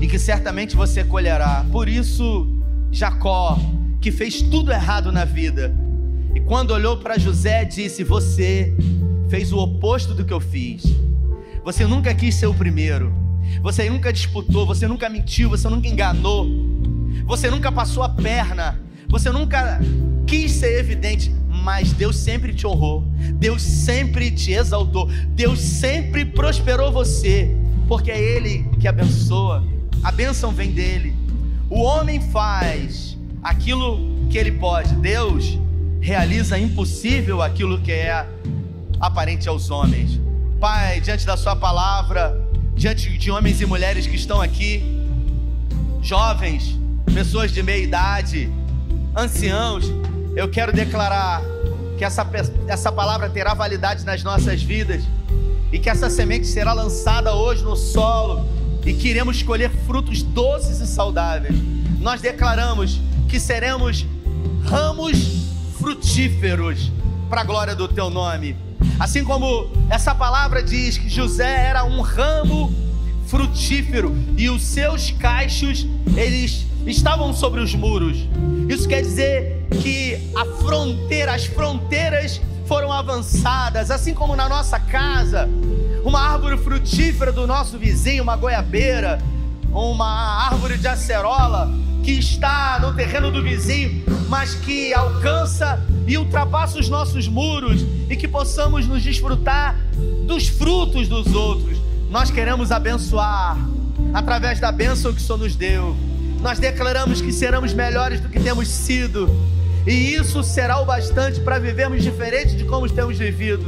e 0.00 0.06
que 0.06 0.18
certamente 0.18 0.76
você 0.76 1.04
colherá. 1.04 1.64
Por 1.70 1.88
isso, 1.88 2.46
Jacó, 2.90 3.58
que 4.00 4.10
fez 4.10 4.42
tudo 4.42 4.72
errado 4.72 5.12
na 5.12 5.24
vida, 5.24 5.74
e 6.34 6.40
quando 6.40 6.72
olhou 6.72 6.96
para 6.96 7.18
José, 7.18 7.64
disse: 7.64 8.02
Você 8.04 8.74
fez 9.32 9.50
o 9.50 9.56
oposto 9.56 10.12
do 10.12 10.26
que 10.26 10.32
eu 10.34 10.40
fiz. 10.40 10.84
Você 11.64 11.86
nunca 11.86 12.14
quis 12.14 12.34
ser 12.34 12.48
o 12.48 12.52
primeiro. 12.52 13.14
Você 13.62 13.88
nunca 13.88 14.12
disputou, 14.12 14.66
você 14.66 14.86
nunca 14.86 15.08
mentiu, 15.08 15.48
você 15.48 15.70
nunca 15.70 15.88
enganou. 15.88 16.46
Você 17.24 17.48
nunca 17.48 17.72
passou 17.72 18.02
a 18.02 18.10
perna. 18.10 18.78
Você 19.08 19.30
nunca 19.30 19.80
quis 20.26 20.52
ser 20.52 20.78
evidente, 20.78 21.34
mas 21.48 21.94
Deus 21.94 22.16
sempre 22.16 22.52
te 22.52 22.66
honrou. 22.66 23.04
Deus 23.36 23.62
sempre 23.62 24.30
te 24.30 24.52
exaltou. 24.52 25.08
Deus 25.28 25.60
sempre 25.60 26.26
prosperou 26.26 26.92
você, 26.92 27.56
porque 27.88 28.10
é 28.10 28.20
ele 28.20 28.68
que 28.78 28.86
abençoa. 28.86 29.64
A 30.04 30.12
bênção 30.12 30.52
vem 30.52 30.72
dele. 30.72 31.16
O 31.70 31.80
homem 31.80 32.20
faz 32.20 33.16
aquilo 33.42 33.98
que 34.28 34.36
ele 34.36 34.52
pode. 34.52 34.94
Deus 34.96 35.58
realiza 36.02 36.58
impossível 36.58 37.40
aquilo 37.40 37.80
que 37.80 37.92
é 37.92 38.26
aparente 39.02 39.48
aos 39.48 39.68
homens. 39.68 40.20
Pai, 40.60 41.00
diante 41.00 41.26
da 41.26 41.36
Sua 41.36 41.56
palavra, 41.56 42.40
diante 42.76 43.10
de 43.18 43.32
homens 43.32 43.60
e 43.60 43.66
mulheres 43.66 44.06
que 44.06 44.14
estão 44.14 44.40
aqui, 44.40 44.80
jovens, 46.00 46.78
pessoas 47.12 47.50
de 47.50 47.64
meia 47.64 47.82
idade, 47.82 48.48
anciãos, 49.16 49.86
eu 50.36 50.48
quero 50.48 50.72
declarar 50.72 51.42
que 51.98 52.04
essa, 52.04 52.24
essa 52.68 52.92
palavra 52.92 53.28
terá 53.28 53.54
validade 53.54 54.04
nas 54.04 54.22
nossas 54.22 54.62
vidas 54.62 55.02
e 55.72 55.80
que 55.80 55.90
essa 55.90 56.08
semente 56.08 56.46
será 56.46 56.72
lançada 56.72 57.34
hoje 57.34 57.64
no 57.64 57.74
solo 57.74 58.46
e 58.86 58.92
que 58.94 59.08
iremos 59.08 59.42
colher 59.42 59.70
frutos 59.84 60.22
doces 60.22 60.78
e 60.78 60.86
saudáveis. 60.86 61.56
Nós 61.98 62.20
declaramos 62.20 63.00
que 63.28 63.40
seremos 63.40 64.06
ramos 64.64 65.48
frutíferos 65.76 66.92
para 67.32 67.40
a 67.40 67.44
glória 67.44 67.74
do 67.74 67.88
Teu 67.88 68.10
nome. 68.10 68.54
Assim 69.00 69.24
como 69.24 69.70
essa 69.88 70.14
palavra 70.14 70.62
diz 70.62 70.98
que 70.98 71.08
José 71.08 71.66
era 71.66 71.82
um 71.82 72.02
ramo 72.02 72.70
frutífero 73.26 74.14
e 74.36 74.50
os 74.50 74.62
seus 74.62 75.12
cachos 75.12 75.86
eles 76.14 76.66
estavam 76.86 77.32
sobre 77.32 77.62
os 77.62 77.74
muros. 77.74 78.18
Isso 78.68 78.86
quer 78.86 79.00
dizer 79.00 79.66
que 79.80 80.30
a 80.36 80.44
fronteira, 80.62 81.32
as 81.32 81.46
fronteiras 81.46 82.38
foram 82.66 82.92
avançadas, 82.92 83.90
assim 83.90 84.12
como 84.12 84.36
na 84.36 84.46
nossa 84.46 84.78
casa, 84.78 85.48
uma 86.04 86.20
árvore 86.20 86.58
frutífera 86.58 87.32
do 87.32 87.46
nosso 87.46 87.78
vizinho, 87.78 88.24
uma 88.24 88.36
goiabeira, 88.36 89.18
uma 89.72 90.44
árvore 90.50 90.76
de 90.76 90.86
acerola 90.86 91.72
que 92.02 92.12
está 92.12 92.78
no 92.80 92.92
terreno 92.94 93.30
do 93.30 93.42
vizinho, 93.42 94.04
mas 94.28 94.54
que 94.54 94.92
alcança 94.92 95.80
e 96.06 96.18
ultrapassa 96.18 96.78
os 96.78 96.88
nossos 96.88 97.28
muros 97.28 97.84
e 98.10 98.16
que 98.16 98.26
possamos 98.26 98.86
nos 98.86 99.02
desfrutar 99.02 99.78
dos 100.26 100.48
frutos 100.48 101.06
dos 101.08 101.32
outros. 101.32 101.78
Nós 102.10 102.30
queremos 102.30 102.72
abençoar 102.72 103.56
através 104.12 104.58
da 104.58 104.72
bênção 104.72 105.12
que 105.12 105.20
o 105.20 105.24
Senhor 105.24 105.38
nos 105.38 105.54
deu. 105.54 105.96
nós 106.40 106.58
declaramos 106.58 107.20
que 107.20 107.32
seremos 107.32 107.72
melhores 107.72 108.20
do 108.20 108.28
que 108.28 108.40
temos 108.40 108.66
sido, 108.66 109.30
e 109.86 110.14
isso 110.14 110.42
será 110.42 110.80
o 110.80 110.84
bastante 110.84 111.40
para 111.40 111.58
vivermos 111.58 112.02
diferente 112.02 112.56
de 112.56 112.64
como 112.64 112.88
temos 112.88 113.16
vivido. 113.16 113.64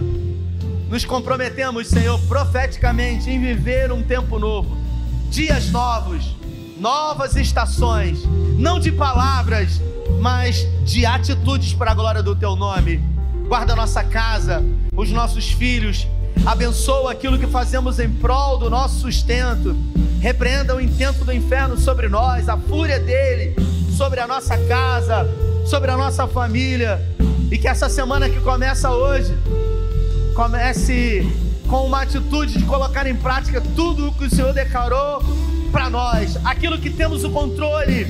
Nos 0.91 1.05
comprometemos, 1.05 1.89
Senhor, 1.89 2.21
profeticamente 2.23 3.31
em 3.31 3.41
viver 3.41 3.93
um 3.93 4.03
tempo 4.03 4.39
novo, 4.41 4.77
dias 5.31 5.71
novos, 5.71 6.35
novas 6.85 7.35
estações, 7.35 8.19
não 8.59 8.79
de 8.79 8.93
palavras, 8.93 9.81
mas 10.21 10.69
de 10.85 11.07
atitudes 11.07 11.73
para 11.73 11.93
a 11.93 11.95
glória 11.95 12.23
do 12.23 12.37
Teu 12.37 12.55
nome. 12.55 13.03
Guarda 13.49 13.75
nossa 13.75 14.05
casa, 14.05 14.63
os 14.95 15.11
nossos 15.11 15.51
filhos, 15.51 16.07
abençoa 16.45 17.13
aquilo 17.13 17.39
que 17.39 17.47
fazemos 17.47 17.99
em 17.99 18.11
prol 18.11 18.59
do 18.59 18.69
nosso 18.69 19.01
sustento. 19.01 19.75
Repreenda 20.21 20.77
o 20.77 20.81
intento 20.81 21.25
do 21.25 21.33
inferno 21.33 21.79
sobre 21.79 22.07
nós, 22.07 22.51
a 22.51 22.59
fúria 22.59 23.01
dele 23.01 23.57
sobre 23.97 24.21
a 24.21 24.27
nossa 24.27 24.59
casa, 24.59 25.27
sobre 25.65 25.91
a 25.91 25.97
nossa 25.97 26.27
família. 26.27 27.01
E 27.51 27.57
que 27.57 27.67
essa 27.67 27.89
semana 27.89 28.29
que 28.29 28.41
começa 28.41 28.91
hoje, 28.91 29.35
comece 30.35 31.27
com 31.67 31.87
uma 31.87 32.03
atitude 32.03 32.59
de 32.59 32.65
colocar 32.67 33.07
em 33.07 33.17
prática 33.17 33.63
tudo 33.75 34.09
o 34.09 34.13
que 34.13 34.27
o 34.27 34.31
Senhor 34.31 34.53
declarou 34.53 35.23
para 35.75 35.91
nós, 35.91 36.39
aquilo 36.45 36.79
que 36.79 36.89
temos 36.89 37.25
o 37.25 37.31
controle. 37.31 38.07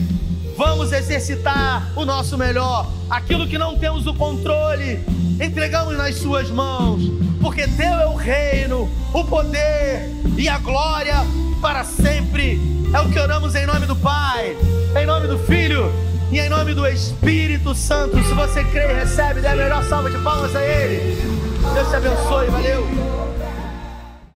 Vamos 0.55 0.93
exercitar 0.93 1.91
o 1.97 2.05
nosso 2.05 2.37
melhor. 2.37 2.87
Aquilo 3.09 3.49
que 3.49 3.57
não 3.57 3.79
temos 3.79 4.07
o 4.07 4.12
controle, 4.12 5.01
entregamos 5.41 5.97
nas 5.97 6.17
Suas 6.17 6.51
mãos 6.51 7.03
porque 7.41 7.67
Teu 7.69 8.01
é 8.01 8.07
o 8.07 8.15
reino, 8.15 8.91
o 9.12 9.25
poder 9.25 10.11
e 10.37 10.49
a 10.49 10.57
glória 10.59 11.17
para 11.61 11.85
sempre. 11.85 12.61
É 12.93 13.01
o 13.01 13.11
que 13.11 13.19
oramos 13.19 13.55
em 13.55 13.67
nome 13.67 13.87
do 13.87 13.97
Pai, 13.97 14.57
em 14.99 15.07
nome 15.07 15.27
do 15.27 15.39
Filho 15.39 15.93
e 16.31 16.39
em 16.39 16.49
nome 16.49 16.75
do 16.75 16.87
Espírito 16.87 17.75
Santo. 17.75 18.17
Se 18.25 18.33
você 18.33 18.62
crê 18.65 18.91
e 18.91 18.95
recebe, 18.95 19.41
dê 19.41 19.49
a 19.49 19.57
melhor 19.57 19.85
salva 19.85 20.11
de 20.11 20.17
palmas 20.19 20.55
a 20.55 20.62
Ele. 20.62 21.17
Deus 21.75 21.89
te 21.89 21.97
abençoe, 21.97 22.47
valeu. 22.49 23.34